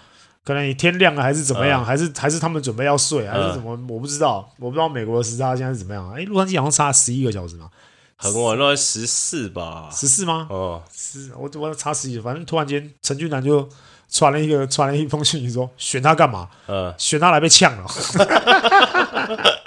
[0.43, 6.07] 可能你天亮了还是怎么样，嗯、还是还是他们准备要睡，还是怎么，我不知道，我不知道美国的时差现在是怎么样。
[6.11, 7.67] 哎、欸，洛杉矶好像差十一个小时嘛，
[8.15, 10.45] 很晚，那十四吧，十四吗？
[10.51, 13.67] 哦，十，我我差十一，反正突然间陈俊南就
[14.13, 16.47] 传了一个 传了一封信息说，选他干嘛？
[16.67, 17.85] 呃，选他来被呛了。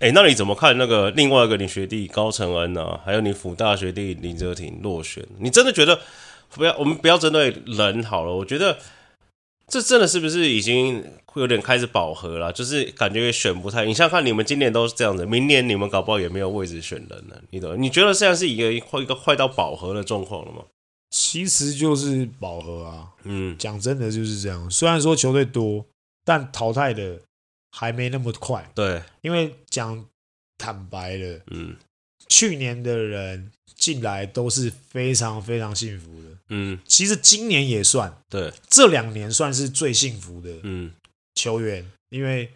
[0.00, 2.98] 哎，那你怎么看那个另外一个你学弟高承恩呢？
[3.04, 5.24] 还有你辅大学弟林哲廷落选？
[5.38, 6.00] 你真的觉得
[6.50, 6.76] 不要？
[6.76, 8.34] 我们不要针对人好了。
[8.34, 8.76] 我觉得
[9.68, 12.52] 这真的是不是已经会有点开始饱和了？
[12.52, 13.86] 就是感觉选不太。
[13.86, 17.40] 你像看你们今年都是这样子，明年你们搞不好也没有位置选人了。
[17.50, 17.74] 你懂？
[17.80, 20.58] 你觉得现在是一个一个快到饱和的状况了吗？
[21.14, 23.08] 其实就是饱和啊。
[23.22, 24.68] 嗯，讲真的就是这样。
[24.68, 25.86] 虽然说球队多，
[26.24, 27.20] 但淘汰的。
[27.76, 30.06] 还没那么快，对，因为讲
[30.56, 31.74] 坦白的，嗯，
[32.28, 40.92] 去年的人进来都是非常非常幸福的，嗯，其实今年也算，对，这两年算是最幸福的，嗯，
[41.34, 42.48] 球员，因为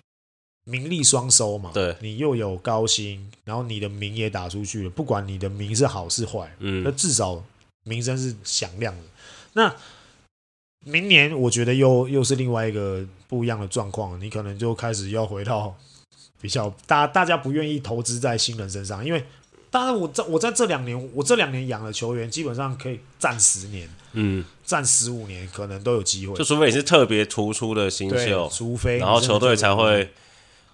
[0.62, 7.44] 名利双收嘛，对，你又有高薪，然后你的名也打出去了，不管你的名是好是坏，嗯，那至少
[7.88, 9.02] 名声是响亮的，
[9.54, 9.74] 那。
[10.84, 15.76] 明年我觉得又又是另外一个不一样的状况，你可能就开始要回到
[16.40, 19.22] 比较大大家不愿意投资在新人身上，因为
[19.70, 30.08] 当然我在我在这两年我这两年养的球员基本上可以站十年，嗯，站十五年可能都有机会，就除非你是特别突出的新秀，除非然后球队才会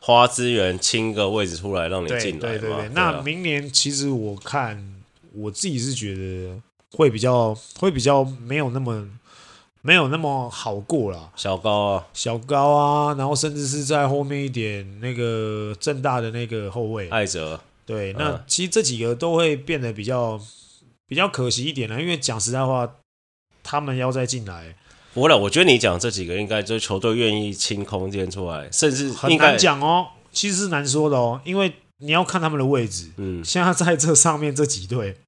[0.00, 2.88] 花资源清个位置出来让你进来，对对对对。
[2.90, 4.94] 那明年其实我看
[5.33, 6.61] 我自己是觉得
[6.97, 9.07] 会比较会比较没有那么。
[9.87, 20.41] 没有那么好过了，小高啊，小高啊，然后甚至是在后面一点那个正大的那个后卫艾泽，对，那其实这几个都会变得比较
[21.07, 22.91] 比较可惜一点了，因为讲实在话，
[23.63, 24.75] 他们要再进来，
[25.13, 35.19] 不会了，我觉得你讲这几个应该就是球队愿意清空间出来，甚至很难讲哦，其实是难说的哦，因为你要看他们的位置，嗯，现在在这上面这几队，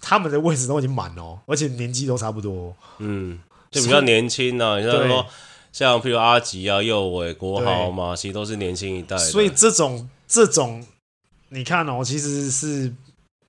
[0.00, 3.38] 他们的位置都已经满了哦，而且年纪都差不多，嗯。
[3.70, 5.26] 就比较年轻啊，你像说
[5.72, 9.14] 像譬如阿吉啊、右伟、国豪嘛，其实都是年轻一代。
[9.18, 10.82] 所以这种这种，
[11.50, 12.90] 你看哦，其实是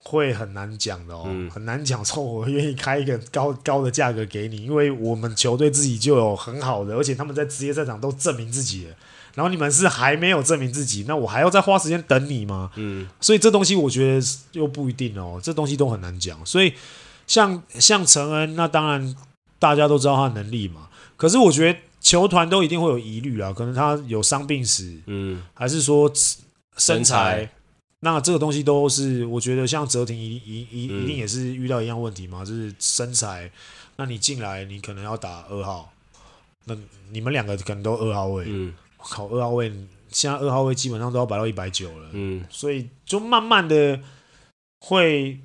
[0.04, 8.96] 会很难讲的哦，嗯、很难讲说我愿意开一个高高的价格给你，因为我们球队自己就有很好的，而且他们在职业赛场都证明自己了。
[9.40, 12.70] 然后你们是还没有证明自己，那我还要再花时间等你吗？
[12.76, 16.46] 嗯，所以这东西我觉得又不一定哦，这东西都很难讲。
[16.46, 16.74] 所以
[17.26, 19.16] 像像陈恩，那当然。
[19.62, 26.10] 大家都知道他的能力嘛，可是我觉得球团都一定会有疑虑啊，可能他有伤病史，嗯，还是说
[26.78, 27.52] 身材，
[28.00, 31.04] 那这个东西都是我觉得像哲廷一一一嗯。
[31.04, 33.52] 一定也是遇到一样问题嘛，就是身材，
[33.98, 35.92] 那你进来你可能要打二号，
[36.64, 36.78] 那
[37.12, 39.72] 你们两个可能都二号位，嗯我靠，二号位
[40.12, 44.00] 现在二号位基本上都要摆到一百九了，嗯，所以就慢慢的
[44.82, 45.40] 会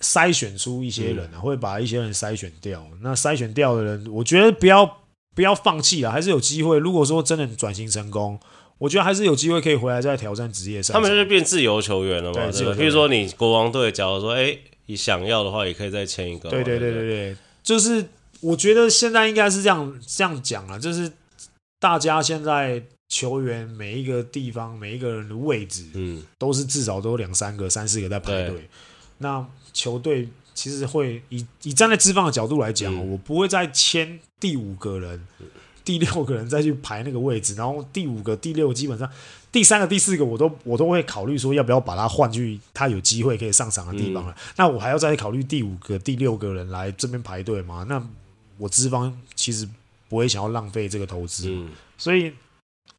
[0.00, 2.86] 筛选出一些人啊，嗯会把一些人筛选掉。
[3.00, 5.02] 那筛选掉的人，我觉得不要
[5.34, 6.78] 不要放弃了，还是有机会。
[6.78, 8.38] 如果说真的转型成功，
[8.78, 10.94] 我觉得还是有机会可以回来再挑战职业赛。
[10.94, 12.74] 他们就是变自由球员了嘛，对？
[12.74, 14.56] 比如说你国王队，假如说哎，
[14.86, 16.48] 你想要的话，也可以再签一个。
[16.48, 18.06] 对对对对对对，就是
[18.40, 21.10] 我觉得现在应该是这样这样讲啊，就是
[21.80, 28.68] 大家现在球员每一个地方每一个人的位置，嗯，都是至少都有两三个、三四个在排队。
[29.18, 35.26] 那球队其实会以以站在资方的角度来讲，嗯我不会再签第五个人、
[35.84, 39.08] 第六个人再去排那个位置，然后第五个、第六基本上
[39.50, 44.32] 第三个、第四个我都我都会考虑说要不要把他换去他有机会可以上场的地方了。
[44.32, 47.86] 嗯那我还要再考虑第五个、第六个人来这边排队吗？
[47.88, 48.04] 那
[48.58, 49.68] 我资方其实
[50.08, 52.32] 不会想要浪费这个投资，嗯，所以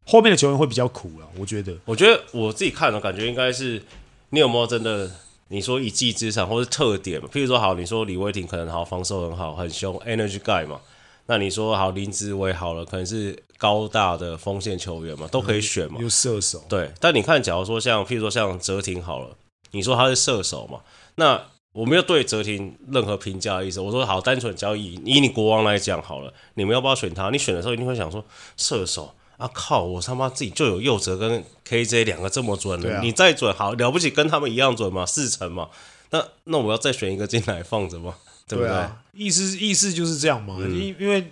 [0.05, 1.27] 后面的球员会比较苦了。
[1.37, 1.75] 我觉得。
[1.85, 3.81] 我觉得我自己看的感觉应该是，
[4.29, 5.11] 你有没有真的
[5.49, 7.27] 你说一技之长或是特点嘛？
[7.31, 10.79] 譬如说好，你说李威霆可能好防守很好，很凶，energy guy 嘛。
[11.25, 15.99] 那你说好林志伟好了，可能是高大的锋线球员嘛，都可以选嘛。
[16.01, 19.35] 有射手，对，但你看，假如说像譬如说像哲廷好了，
[19.71, 20.81] 你说他是射手嘛，
[21.15, 21.39] 那
[21.79, 23.79] 我没有对哲廷任何评价的意思。
[23.79, 27.29] 我说好，单纯交易以你国王来讲好了，你们要不要选他？
[27.29, 28.25] 你选的时候一定会想说
[28.57, 35.69] 射手啊，靠，我他妈自己就有右哲跟 KJ 两个这么准的，啊你再准好了不起，跟他们一样准嘛，四成嘛。
[36.09, 38.15] 那那我要再选一个进来放着吗？
[38.45, 38.73] 对不对？
[38.73, 41.31] 啊，意思意思就是这样嘛，嗯因、因为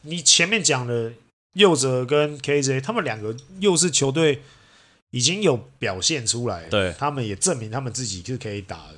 [0.00, 1.12] 你前面讲的
[1.52, 4.40] 右哲跟 KJ，他们两个又是球队
[5.10, 8.94] 已经有表现出来，对他们也证明他们自己是可以打的。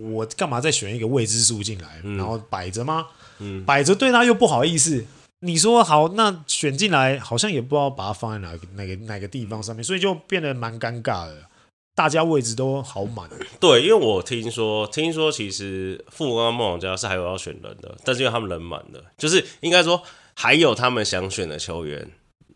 [0.00, 3.06] 那我干嘛再选一个未知数进来，嗯然后摆着吗？
[3.38, 5.04] 嗯，摆着对他又不好意思。
[5.40, 11.46] 你说好，那选进来好像也不知道把它放在哪个哪个哪个地方上面，所以就变得蛮尴尬的。
[11.94, 13.28] 大家位置都好满，
[13.60, 20.02] 对，因为我听说，听说其实富翁跟梦想家是还有要选人的，但是因为他们人满了，就是应该说
[20.34, 22.10] 还有他们想选的球员，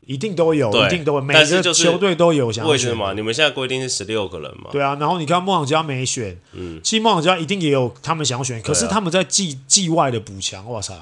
[0.07, 3.15] 一定都有，一定都有，每个球队都有想为什么？
[3.15, 4.71] 你们现在规定是十六个人嘛？
[4.71, 10.95] 对啊，然后你看梦想家没选，嗯，其实梦想家一定也有他们想要选，可是他们在季季外的补强，哇塞，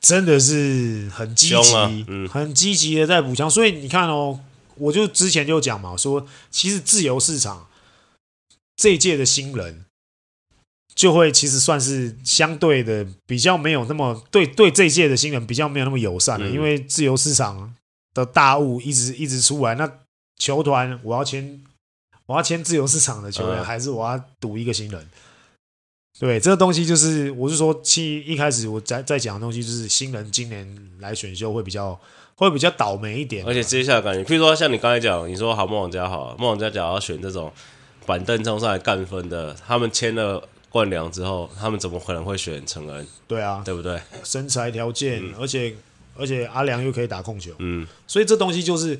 [0.00, 3.48] 真的是很积凶极，啊嗯很积极的在补强。
[3.48, 4.40] 所以你看哦，
[4.76, 7.66] 我就之前就讲嘛，说其实自由市场
[8.76, 9.84] 这一届的新人，
[10.94, 17.74] 就会其实算是相对的比较没有那么对对这一届的新人比较没有那么友善了，嗯因为自由市场
[18.16, 19.90] 的大物一直一直出来，那
[20.38, 21.62] 球团我要签
[22.24, 25.06] 我要签自由市场的球员，嗯还是我要赌一个新人？
[26.18, 30.66] 对，这个东西就是，我是说，其一开始我在在讲的东西，就是新人今年
[30.98, 32.00] 来选秀会比较
[32.36, 37.52] 会比较倒霉一点，而且接下来感觉，譬如说像你刚才讲，你说好梦王家好，梦王家假如要选这种
[38.06, 43.06] 板凳冲上来干分的，他们签了冠良之后，他们怎么可能会选陈恩？
[43.28, 44.00] 对啊，对不对？
[44.24, 45.76] 身材条件，而且
[46.18, 48.98] 而且阿良又可以打控球，嗯，所以这东西就是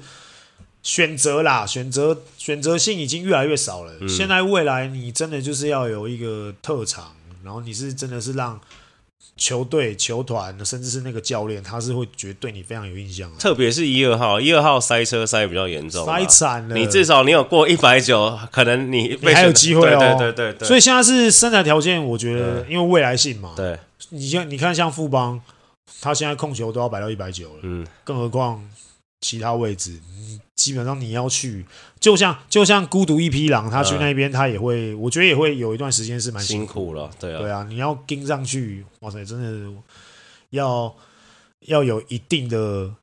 [0.83, 3.93] 选择啦，选择选择性已经越来越少了。
[4.01, 4.09] 嗯。
[4.09, 8.61] 现在未来你真的就是要有一个特长，然后你是真的是让
[9.37, 13.37] 球队、球团，甚至是那个教练，他是会觉得对你非常有印象的。
[13.37, 19.99] 特别是一二号，一二号塞车塞比较严重啊，塞惨了，你至少你有过一百九，可能你还有机会哦。
[19.99, 25.39] 对对对对，所以现在是身材条件，我觉得因为未来性嘛，对，你像你看像富邦，
[26.01, 28.63] 他现在控球都要摆到一百九了，嗯，更何况
[29.21, 31.65] 其他位置，你基本上你要去，
[32.01, 39.83] 就像就像孤独一匹狼，他去那边他也会，我觉得也会有一段时间是蛮辛辛苦苦了，对啊，对啊，你要跟上去，哇塞，真的
[40.51, 40.95] 要
[41.67, 42.95] 要有一定的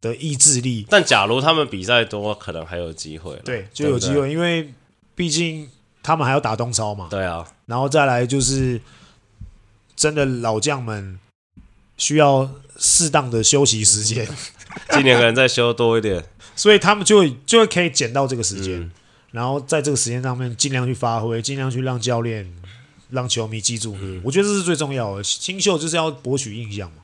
[0.00, 4.72] 的意志力，但假如他们比赛多，可能还有机会，对，就有机会，因为
[5.14, 5.68] 毕竟
[6.02, 8.80] 他们还要打东超嘛，对啊，然后再来就是
[9.96, 11.18] 真的老将们
[11.98, 14.26] 需要适当的休息时间，
[14.92, 16.24] 今年可能再休多一点，
[16.56, 18.90] 所以他们就会就会可以捡到这个时间，嗯。
[19.30, 22.50] 然后在这个时间上面尽量去发挥，尽量去让教练、
[23.10, 23.94] 让球迷记住。
[24.22, 27.02] 我觉得这是最重要的，新秀就是要博取印象嘛。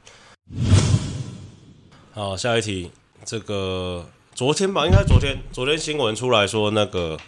[2.15, 2.91] 好，下一题，
[3.27, 7.19] 这个昨天吧，应该昨天，昨天新闻出来说那个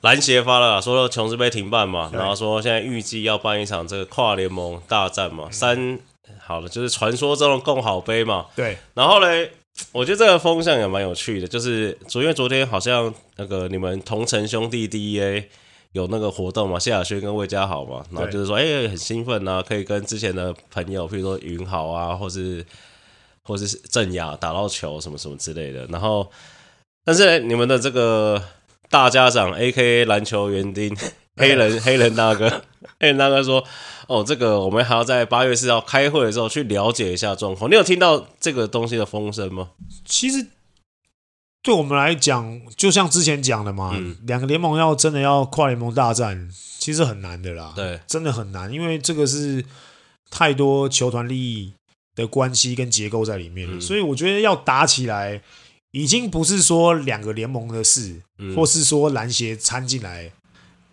[0.00, 2.18] 篮协发了，说琼斯杯停办嘛，对。
[2.18, 5.98] 然后说现在预计要办一场这个跨联盟大战嘛，三
[6.38, 8.46] 好了，就是传说中的共好杯嘛。
[8.54, 9.50] 对，然后嘞，
[9.92, 15.44] 我觉得这个风向也蛮有趣的，就是昨因为昨天好像那个你们同城兄弟 DEA
[15.92, 22.64] 有那个活动嘛，谢亚轩跟魏家豪嘛，然后就是说，哎、欸，很兴奋啊，可以跟之前的朋友，譬如说云豪啊，或是
[23.42, 25.84] 或是郑雅打到球什么什么之类的。
[25.86, 26.30] 然后，
[27.04, 28.42] 但是你们的这个
[28.88, 30.96] 大家长 AKA 篮球园丁
[31.42, 32.48] 黑人 黑人大哥，
[32.98, 33.62] 黑人大哥说。
[34.08, 37.70] 哦，这个我们还要在八月四号开会的时候去了解一下状况。
[37.70, 39.70] 你有听到这个东西的风声吗？
[40.04, 40.48] 其实
[41.62, 47.72] 对我们来讲，就像之前讲的嘛，嗯、两个联盟要真的要跨联盟大战，其实很难的啦。
[47.74, 49.64] 对，真的很难，因为这个是
[50.30, 51.72] 太多球团利益
[52.14, 55.40] 的关系跟结构在里面，嗯、所以我觉得要打起来，
[55.92, 60.32] 已经不是说两个联盟的事，嗯、或是说篮协掺进来。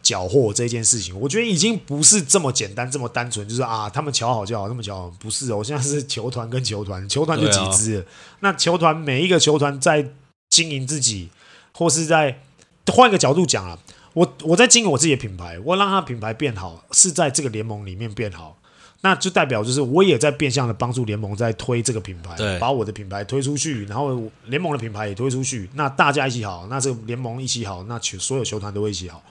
[0.10, 5.64] 缴获这件事情，我觉得已经不是这么简单、这么单纯，就是啊，他们瞧好就好，那么瞧好，不是哦。
[5.64, 8.06] 现在是球团跟球团，球团就几支了，
[8.40, 10.04] 那球团每一个球团在
[10.50, 11.30] 经营自己，
[11.74, 12.40] 或是在
[12.88, 13.78] 换一个角度讲啊，
[14.14, 18.58] 我我在经营我自己的品牌，我让他品牌变好，是在这个联盟里面变好，
[19.02, 29.22] 那就代表就是我也在变相的帮助联盟在推这个品牌，把我的品牌推出去，然后联盟的品牌也推出去，那大家一起好，那这个联盟一起好，那球所有球团都会一起好。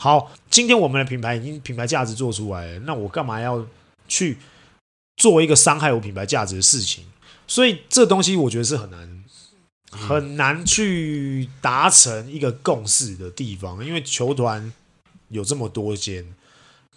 [0.00, 3.66] 好，今天我们的品牌已经品牌价值做出来了，那我干嘛要
[4.06, 4.38] 去
[5.16, 7.02] 做一个伤害我品牌价值的事情？
[7.48, 9.24] 所以这东西我觉得是很难
[9.90, 14.72] 很难去达成一个共识的地方，因为球团
[15.30, 16.24] 有这么多间，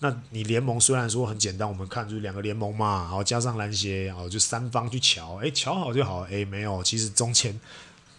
[0.02, 7.60] 那你联盟虽然说很简单，我们看就是两个联盟嘛，然后加上篮协，然后就三方去瞧，哎，瞧好就好，哎，没有，其实中间。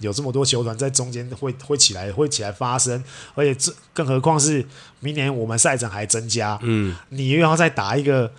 [0.02, 3.02] 有这么多球团在中间会会起来会起来发生，
[3.34, 4.64] 而且这更何况是
[5.00, 8.30] 明年我们赛程还增加，嗯，你又要再打一个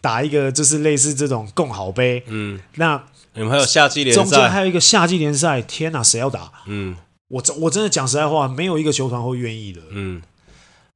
[0.00, 3.02] 打一个就是类似这种共好杯，嗯，那
[3.34, 6.50] 你们还有夏季联赛，中间还有一个夏季联赛，天哪，谁要打？
[6.66, 6.96] 嗯，
[7.28, 10.22] 我真我真的讲实在话，没有一个球团会愿意的，嗯，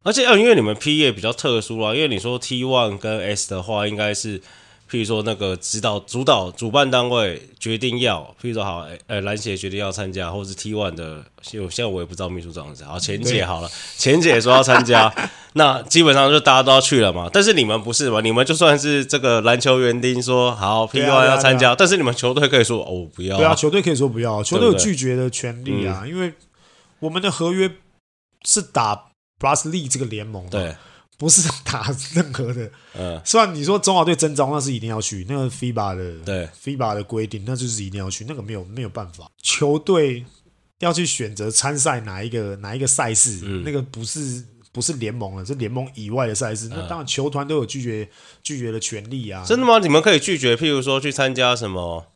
[0.03, 4.41] 而且因为你们 P 业比较特殊啊，因为你说 T one 跟 S 的话，应该是。
[4.89, 12.85] 譬如说，那个指导、主导、主办单位决定要，譬如说好，呃，篮协决定要参加，或者是 T One 的，现在我也不知道秘书长是谁。
[12.85, 15.13] 好，钱姐好了，钱姐说要参加，
[15.55, 17.29] 那基本上就大家都要去了嘛。
[17.33, 18.21] 但是你们不是嘛？
[18.21, 23.37] 你们就算是这个篮球园丁说好 P1 要参加，但是你们球队可以说哦不要。
[23.37, 26.33] 对啊，球队可以说不要，球队有拒绝的权利啊，因为
[27.01, 27.71] 我们的合约
[28.45, 29.09] 是打
[29.41, 30.49] Plus League 这个联盟。
[30.49, 30.77] 对。
[31.19, 40.27] 不是打任何的，嗯，虽然你说中华队征召那是一定要去，那个 FIBA 的，对 FIBA 的规定，那就是一定要去，那个没有没有办法，球队
[40.81, 48.07] 要去选择参赛哪一个哪一个赛事，嗯、那个不是不是联盟了，是联盟以外的赛事，嗯、那当然球团都有拒绝
[48.43, 49.43] 拒绝的权利啊。
[49.47, 49.79] 真的吗？
[49.79, 52.09] 你们可以拒绝，譬如说去参加什么，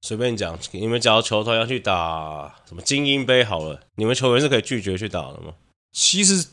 [0.00, 5.52] 随便讲，你们假如球团要去打什么精英杯好了，你们球员是可以拒绝去打的吗？
[5.92, 6.46] 其实。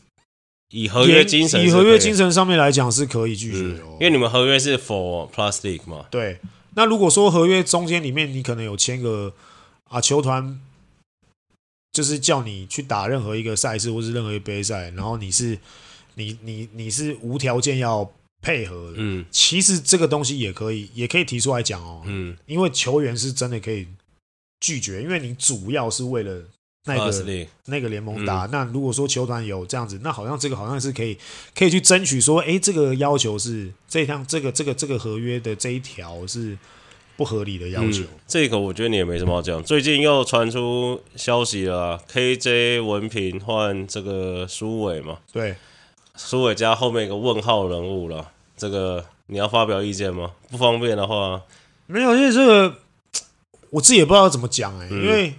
[0.72, 6.07] 以合约精神，以合约精神上面来讲是可以拒绝的，因为你们合约是 for League 嘛。
[6.09, 6.39] 对，
[6.76, 9.34] 那如果说合约中间里面你可能有签个
[9.86, 10.59] 啊，球团
[11.93, 15.57] 就是叫你去打任何一个赛事或是任何一个杯赛，然后你是
[16.16, 18.11] 你你你是无条件要
[18.41, 23.88] 配合的，嗯，其实这个东西也可以也可以提出来讲哦，嗯，因为球员是真的可以
[24.59, 26.43] 拒绝，因为你主要是为了。
[26.88, 31.17] 那个那个联盟打，嗯、那如果说球团有这样子，那好像这个好像是可以
[31.57, 36.55] 可以去争取说，哎，这个要求是这一项这个这个这个合约的这一条是
[37.17, 38.03] 不合理的要求。
[38.03, 39.63] 嗯、这个我觉得你也没什么好讲。
[39.63, 45.17] 最近又传出消息了，KJ 文凭换这个苏伟嘛？
[45.33, 45.55] 对，
[46.15, 48.31] 苏伟加后面一个问号人物了。
[48.55, 50.33] 这个你要发表意见吗？
[50.51, 51.41] 不方便的话，
[51.88, 52.77] 没有，因为这个
[53.71, 55.33] 我自己也不知道怎么讲哎、欸，嗯、因为。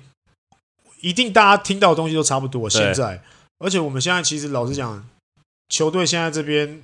[1.07, 2.69] 一定大家听到的东西都差不多。
[2.69, 3.23] 现在，
[3.61, 5.09] 而且我们现在其实老实讲，
[5.69, 6.83] 球队现在这边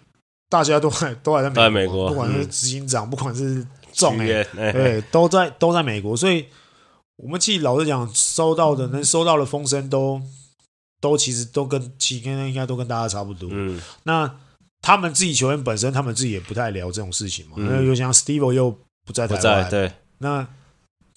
[0.49, 6.17] 大家都还 都还在美国，不管是执行长，不管是总哎，对，都在都在美国。
[6.17, 6.47] 所以，
[7.17, 10.23] 我们其实老实讲，收到的能收到的风声都
[11.01, 13.49] 都其实都跟其实应该都跟大家差不多。
[13.53, 14.33] 嗯，那
[14.83, 17.57] 他们自己球员本身，他们自己也不太聊这种事情嘛。
[17.57, 18.71] 因为又像 Steve 又
[19.05, 20.47] 不在台湾，对，那。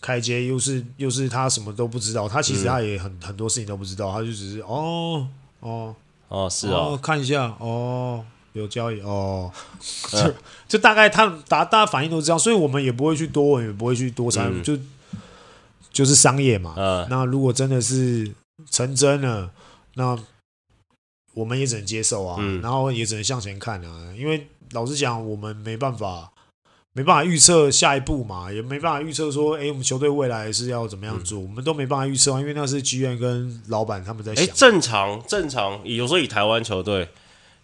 [0.05, 5.27] 开街又是又是他什么都不知道，他其实他也很、嗯、很多事情都不知道，他就只是哦
[5.61, 5.95] 哦
[6.27, 9.51] 哦是哦，哦看一下哦有交易哦，
[10.11, 10.33] 就
[10.67, 14.77] 就大概他大大家反应都是这样，所以我们也不会去多问，也不会去多参与，嗯、就
[15.91, 16.75] 就是商业嘛。
[16.77, 18.31] 嗯、那如果真的是
[18.69, 19.49] 成真了，
[19.95, 20.15] 那
[21.33, 26.31] 我们也只能接受啊，嗯、然后也只能向前看啊，因为老实讲，我们没办法。
[26.97, 34.41] 没办法预测下一步嘛，也没办法预测说，哎，我们球队未来是要怎么样做，嗯、我们都没办法预测，因为那是剧院跟老板他们在想。
[34.41, 37.03] 哎，正常正常，有时候以台湾球队，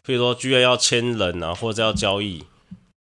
[0.05, 2.43] 譬如说 GM 要签人啊，或者要交易，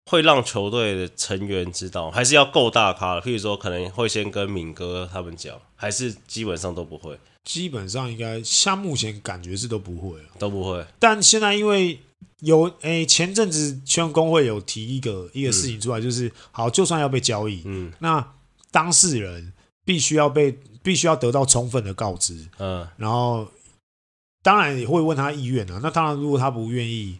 [0.05, 3.21] 会让球队的成员知道，还是要够大咖的。
[3.21, 7.19] 譬如说，可能会先跟敏哥他们讲，还是基本上都不会。
[7.43, 10.85] 基本上应该，像目前感觉是都不会，都不会。
[10.97, 11.99] 但现在因为。
[12.43, 18.33] 有诶、欸，前阵子球员工会有提一个一个事情出来，就是、嗯、好，就算要被交易，嗯，那
[18.69, 19.53] 当事人
[19.85, 23.47] 必须要被必须要得到充分的告知，嗯，然后
[24.41, 25.79] 当然也会问他意愿啊。
[25.81, 27.17] 那当然，如果他不愿意，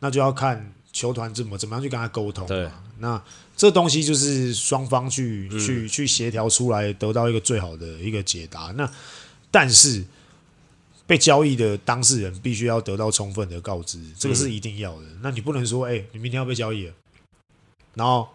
[0.00, 2.44] 那就要看球团怎么怎么样去跟他沟通。
[2.48, 2.68] 对，
[2.98, 3.22] 那
[3.56, 8.72] 这东西就是双方去、嗯、去去协调出来，得到一个最好的一个解答。
[8.76, 8.90] 那
[9.52, 10.04] 但是。
[11.06, 15.02] 被交易的当事人必须要得到充分的告知，这个是一定要的。
[15.02, 16.94] 嗯、那你不能说，哎、欸，你明天要被交易了，
[17.94, 18.26] 然后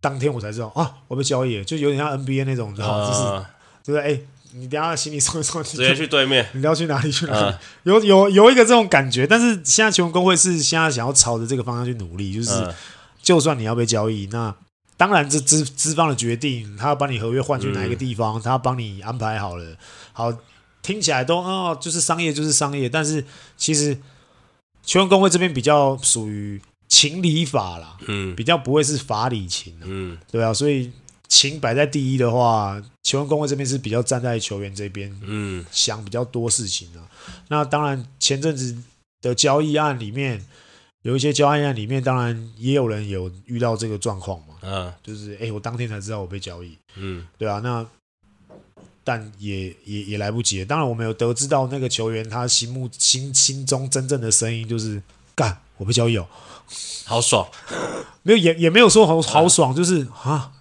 [0.00, 3.06] 当天我才知道啊，我被交易了，就有点像 NBA 那种，知道吗？
[3.06, 3.46] 就是，
[3.84, 4.02] 对不对？
[4.02, 4.20] 哎，
[4.52, 7.46] 你等下行李送一送，直接去对面，你要去哪里去哪里？
[7.46, 12.74] 啊、有有有一个这种感觉，但是现在球员工会是现在想要朝着这个方向去努力，就是，啊、
[13.22, 14.54] 就算你要被交易，那
[14.98, 19.74] 当然这资资方的决定，他要把你合约换去哪一个地方，嗯、他要帮你安排好了，
[20.12, 20.30] 好。
[20.82, 23.24] 听起来都哦，就是商业就是商业，但是
[23.56, 23.98] 其实
[24.82, 30.90] 球员工会这边比较属于情理法啦，嗯，比较不会是法理情，嗯，对啊，所以
[31.28, 37.04] 情摆在第一的话，球员工会这边是比较站在球员这边，嗯，想比较多事情啊。
[37.48, 38.74] 那当然前阵子
[39.20, 40.42] 的交易案里面，
[41.02, 47.86] 有一些交易案里面，当然也有人有遇到这个状况嘛，嗯，就是哎，我当天才知道我被交易，嗯，对啊，那。
[49.08, 50.66] 但也也也来不及了。
[50.66, 55.02] 当然，我们有得知到那个球员他心目心心中真正的声音，就是
[55.34, 56.26] 干我被交易哦，
[57.06, 57.48] 好爽。
[58.22, 60.52] 没有也也没有说好好爽，就是啊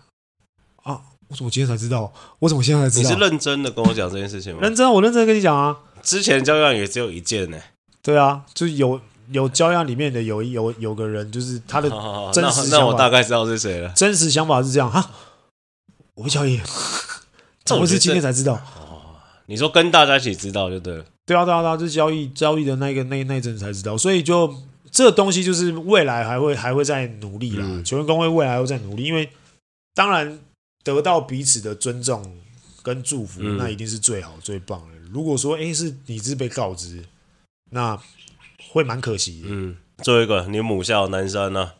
[0.84, 1.02] 啊！
[1.28, 2.14] 我怎么今天才知道？
[2.40, 3.10] 我怎么现在才知道？
[3.10, 4.60] 你是认真的跟我讲这件事情吗？
[4.62, 5.76] 认真，我认真的跟你讲啊。
[6.02, 7.60] 之前交易案也只有一件呢。
[8.02, 11.90] 对啊，就有有交易案里面的有有有个人，就是他的
[12.32, 12.78] 真实想法。
[12.78, 13.90] 那我大概知道是谁了。
[13.90, 15.12] 真实想法是这样哈，
[16.14, 16.62] 我被交易。
[17.76, 19.16] 我是今天才知道哦。
[19.48, 21.06] 你说跟大家一起知道就对了。
[21.26, 24.54] 对啊，对啊，对啊，就交易交易的那个那那阵子才知道，所以就
[24.92, 27.64] 这个东西就是未来还会还会再努力啦。
[27.66, 29.30] 嗯、球员工会未来还会再努力，因为
[29.94, 30.40] 当然
[30.84, 32.38] 得到彼此的尊重
[32.84, 34.96] 跟祝福，嗯、那一定是最好最棒的。
[35.12, 37.04] 如果说哎是你是被告知，
[37.72, 37.98] 那
[38.70, 39.48] 会蛮可惜的。
[39.50, 41.74] 嗯，最后一个你母校南山呢、啊？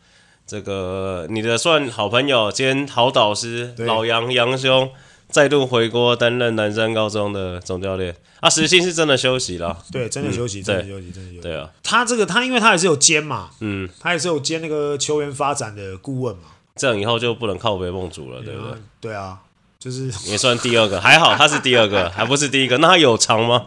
[0.46, 4.90] 这个你的算好朋友兼好导师老杨杨兄。
[5.30, 11.40] 再度回国担任南山高中的总教练啊，实心是真的休息了，对，真的休息，真的休息，真的休息。
[11.42, 16.42] 对啊，他这个他因为他也是有兼嘛，嗯，他也是有兼那个球员发展的顾问嘛，
[16.76, 18.72] 这样以后就不能靠北梦主了，对不对？
[19.00, 19.38] 对啊，
[19.78, 22.78] 就是也算第二个，还好他是第二个， 还不是第一个。
[22.78, 23.66] 那他有偿吗？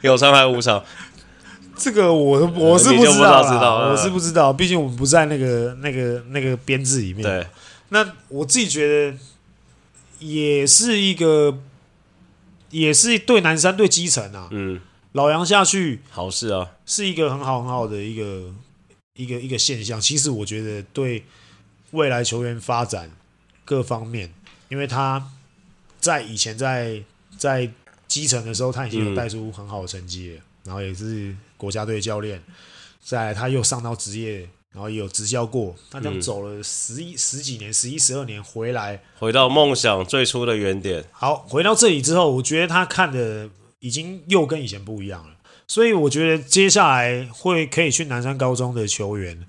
[0.00, 0.82] 有偿还无偿？
[1.76, 7.22] 这个我我是不知道，我是不知道，毕竟我们不在那个那个那个编制里面。
[7.22, 7.46] 对，
[7.90, 9.18] 那我自己觉得。
[10.22, 11.58] 也是一个，
[12.70, 14.80] 也是对南山对基层啊，嗯，
[15.12, 18.54] 老杨下去好事啊，是一个很好很好的一个
[19.14, 20.00] 一个一个现象。
[20.00, 21.24] 其实我觉得对
[21.90, 23.10] 未来球员发展
[23.64, 24.32] 各方面，
[24.68, 25.30] 因为他
[25.98, 27.02] 在以前在
[27.36, 27.68] 在
[28.06, 32.40] 基层的时候，他已经有带出很好的成绩了，嗯、然后也是国家队教练，
[33.02, 34.48] 再来他又上到职业。
[34.72, 41.04] 然后也有执教过，他这样走了十一、嗯、十几年，十一十二年回来，回到梦想最初的原点。
[41.12, 43.48] 好，回到这里之后，我觉得他看的
[43.80, 45.36] 已经又跟以前不一样了。
[45.66, 49.46] 所以我觉得接下来会可以去南山高中的球员，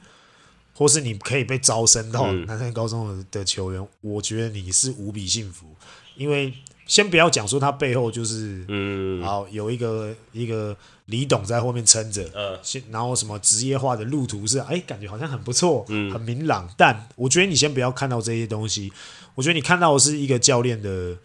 [0.76, 5.68] 或是你可以被招生到南山高中的球员，嗯、我觉得你是无比幸福，
[6.16, 6.54] 因为。
[6.86, 10.76] 先不要讲说他背后就是，嗯，好有一个一个
[11.06, 16.70] 李董在后面撑着，嗯，先然后什么职业化的路途是，哎，感觉好像很不错，嗯，很明朗。
[16.78, 18.92] 但我觉得你先不要看到这些东西，
[19.34, 21.18] 我觉得你看到的是一个教练的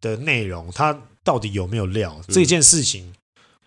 [0.00, 2.18] 的内容，他到底有没有料？
[2.28, 3.12] 这件事情，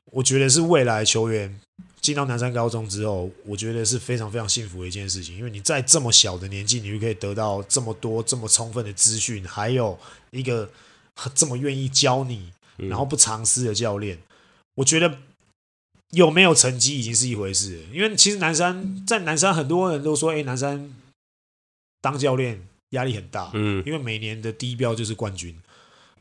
[0.05, 1.59] 我觉得是未来球员
[2.01, 9.95] 进到南山高中之后，我觉得是非常非常幸福的一件事情，因为你在这么小的年纪，你就可以得到这么多这么充分的资讯，还有
[10.31, 10.67] 一个。
[11.33, 14.21] 这么愿意教你，然后不藏私的教练，嗯、
[14.75, 15.19] 我觉得
[16.11, 17.83] 有没有成绩已经是一回事。
[17.91, 20.93] 因为其实南山在南山，很多人都说，哎，南山
[22.01, 25.59] 当教练压力很大，嗯，因为每年的低标就是冠军，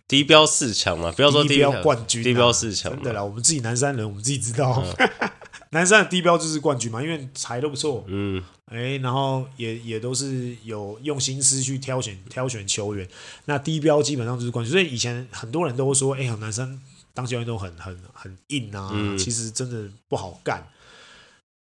[0.09, 4.83] 低标四强嘛，不要说低标冠军，低标四强，对啦，我们自己南山人，我们自己知道。
[4.99, 5.09] 嗯
[5.71, 13.07] 南山的低标就是冠军嘛，因为才都不错，嗯，哎、欸，然后也也都是有用心思去挑选挑选球员，
[13.47, 14.71] 那低标基本上就是冠军。
[14.71, 16.81] 所以以前很多人都会说，哎、欸，南山
[17.13, 20.67] 当教练都很很很硬啊，嗯、其实真的不好干，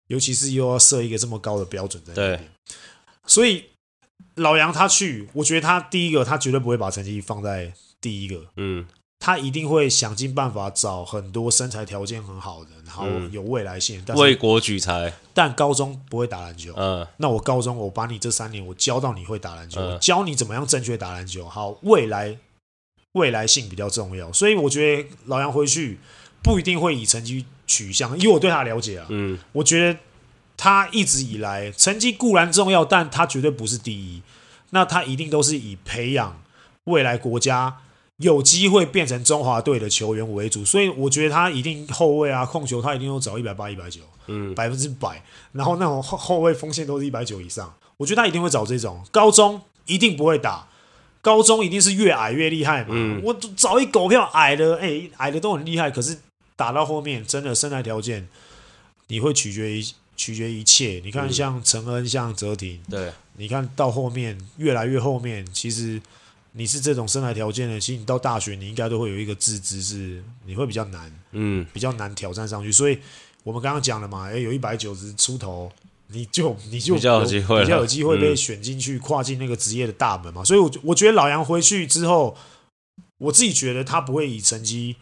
[0.07, 2.51] 尤其是又要设一个这么高的标准在那边，
[3.27, 3.67] 所以
[4.37, 8.87] 老杨他去，我觉得他第一个他绝对不会把成绩放在第一个，嗯。
[9.25, 15.13] 他一定会想尽办法找很多身材条件很好的，然后有未来性，嗯、为国举才。
[15.33, 21.49] 但高中不会打篮球，嗯，那我高中我把你这三年我教到你会打篮球，嗯、我教你怎么样正确打篮球。
[21.49, 22.37] 好，未来
[23.13, 26.01] 未来性比较重要，所以我觉得老杨回去
[26.43, 30.01] 不一定会以成绩取向，因为我对他了解啊，嗯，我觉得
[30.57, 34.21] 他一直以来成绩固然重要，但他绝对不是第一，
[34.71, 36.43] 那他一定都是以培养
[36.87, 37.79] 未来国家。
[38.23, 45.23] 有机会变成中华队的球员为主，所以我觉得他一定后卫啊，控球他一定要找一百八、一百九，嗯，百分之百。
[45.51, 49.05] 然后那种后后卫锋线都是一百九以上，我觉得他一定会找这种。
[49.11, 50.69] 高中一定不会打，
[51.21, 52.89] 高中一定是越矮越厉害嘛。
[52.91, 56.17] 嗯，我找一狗票矮的，哎、欸，矮的都很厉害，可是
[56.55, 58.29] 打到后面真的身材条件，
[59.09, 59.85] 你会取决于
[60.17, 61.03] 取决于一切。
[61.05, 66.01] 你看像陈恩，像泽廷，对，你看到后面越来越后面，其实。
[66.53, 72.71] 你是这种身材条件的，其实你到大学你应该都会有一个自知，是你会比较难，嗯，比较难挑战上去。
[72.71, 72.99] 所以
[73.43, 75.71] 我们刚刚讲了嘛，诶，有一百九十出头，
[76.09, 80.45] 你就你就比较有机会，比较有机会被选进去，跨进那个职业的大门嘛。
[80.45, 82.37] 所以，我我觉得老杨回去之后，
[83.19, 84.97] 我自己觉得他不会以成绩。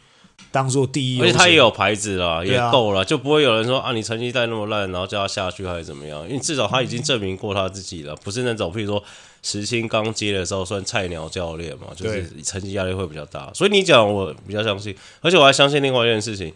[0.51, 6.26] 当做第一，而且他也有牌子了，也够了，就不会有人说啊，你成绩带那么烂，然后叫他下去还是怎么样？
[6.26, 9.05] 因为至少他已经证明过他自己了，不是那种譬如说
[9.43, 13.51] 时薪刚接的时候算菜鸟教练嘛，就是成绩压力会比较大。
[13.55, 16.53] 所以你讲我比较相信，而且我还相信另外一件事情，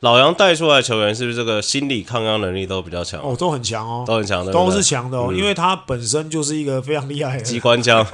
[0.00, 3.20] 老杨带出来的球员是不是这个心理抗压能力都比较强？
[3.20, 8.06] 哦，都很强哦，都很强的，都是强的哦，因为他本身就是一个非常厉害的机关枪，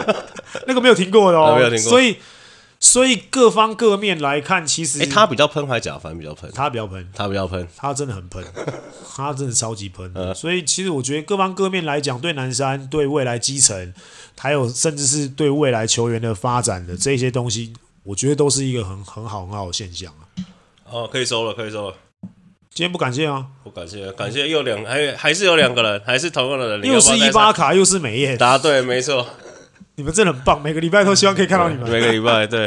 [0.66, 2.16] 那个没有听过的哦， 没有听过，所以。
[2.96, 6.50] 所以各方各面来看，其实哎，他比较喷还是贾凡比较喷？
[6.54, 8.42] 他比较喷，他比较喷，他真的很喷，
[9.14, 10.10] 他真的超级喷。
[10.34, 13.92] 所以其实我觉得各方各面来讲，对南山、对未来基层，
[14.38, 20.24] 还有甚至是对未来球员的发展的这些东西，我觉得都是一个很很好很好的现象啊。
[20.90, 21.96] 哦，可以收了，可以收了。
[22.70, 23.44] 今天不感谢啊？
[23.62, 29.26] 不感谢，感谢又两，还还是有两个人，还是同样的人，又是伊巴卡，又是美艳，答对，没错。
[29.96, 31.90] 你们真的很棒，每个礼拜都希望可以看到你们。
[31.90, 32.66] 每个礼拜对，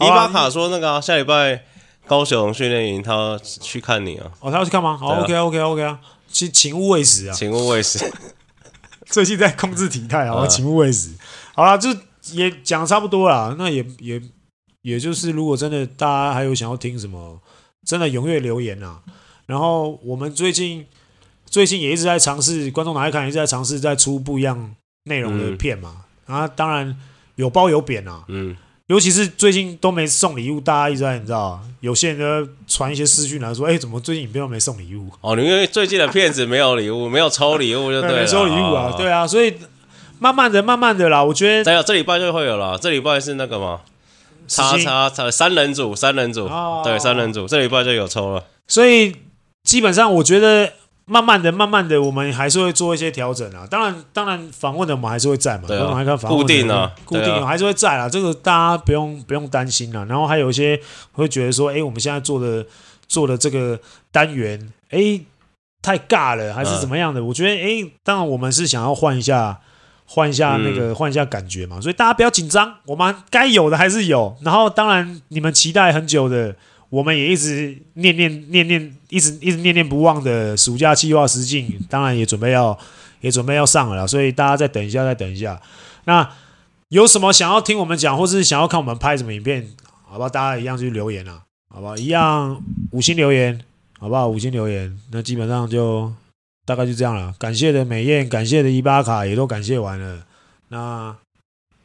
[0.00, 1.62] 伊巴卡说那个、啊、下礼拜
[2.06, 4.32] 高雄训练营，他去看你啊。
[4.40, 4.96] 哦，他要去看吗？
[4.96, 8.10] 好、啊、，OK OK OK 啊，请请勿喂食啊，请勿喂食。
[9.06, 11.10] 最近在控制体态啊，请勿喂食。
[11.54, 11.90] 好了，就
[12.32, 14.22] 也讲差不多了，那也也
[14.80, 17.38] 也就是，如果真的大家还有想要听什么，
[17.86, 19.02] 真的踊跃留言啊。
[19.44, 20.86] 然后我们最近
[21.44, 24.74] 最近也一直在尝试，观众哪爱看，也一直在尝试在出不一样
[25.04, 25.92] 内容的片嘛。
[25.94, 26.96] 嗯啊，当然
[27.36, 28.22] 有褒有贬啊。
[28.28, 28.56] 嗯，
[28.86, 35.10] 尤其是最近都没送礼物，大家一直在你知道，有些人就传一些私讯来说，哎、欸，怎么最近影片都没送礼物？
[35.20, 39.54] 哦，因为最近的片子没有礼物， 没有抽礼物就对了，没抽礼物啊，哦、对啊，所以
[40.18, 41.64] 慢慢的、慢慢的啦，我觉得。
[41.64, 43.80] 等下这礼拜就会有了，这礼拜是那个吗？
[44.48, 48.44] 叉叉叉三人组，三人组，哦、对，三人组，这礼拜就有抽了。
[48.66, 49.14] 所以
[49.62, 50.72] 基本上我觉得。
[51.10, 53.66] 慢慢的，慢慢的，我们还是会做一些调整啊。
[53.68, 55.64] 当然，当然，访问的我们还是会在嘛。
[55.66, 58.08] 对啊，固定啊，固定还是会在啦。
[58.08, 60.06] 这个大家不用不用担心啦。
[60.08, 60.80] 然后还有一些
[61.10, 62.64] 会觉得说，哎，我们现在做的
[63.08, 63.76] 做的这个
[64.12, 65.20] 单元，哎，
[65.82, 67.24] 太尬了，还是怎么样的？
[67.24, 69.58] 我觉得，哎，当然我们是想要换一下，
[70.06, 71.80] 换一下那个，换一下感觉嘛。
[71.80, 74.36] 所以大家不要紧张，我们该有的还是有。
[74.42, 76.54] 然后，当然你们期待很久的。
[76.90, 82.76] 我们也一直念念念念，一直一直念念不忘的暑假计划实境，当然也准备要
[83.20, 85.60] 也准备要上了啦，所以大家再等一下，再等一下。
[86.04, 86.28] 那
[86.88, 89.68] 有什么想要听我们讲，或是想要看我们拍什么影片，
[90.04, 90.28] 好不好？
[90.28, 91.96] 大家一样去留言啊，好不好？
[91.96, 92.60] 一样
[92.90, 93.60] 五星留言，
[94.00, 94.26] 好不好？
[94.26, 96.12] 五星留言，那基本上就
[96.66, 97.32] 大概就这样了。
[97.38, 100.24] 感谢的美艳，感谢的伊巴卡也都感谢完了，
[100.68, 101.14] 那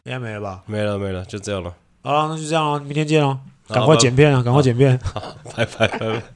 [0.06, 0.64] 应该没了吧？
[0.66, 1.76] 没了没了，就这样了。
[2.02, 3.38] 好了，那就这样了，明天见喽。
[3.68, 4.42] 赶快剪片啊！
[4.44, 5.22] 赶快剪片，好，
[5.56, 6.35] 拜拜拜拜。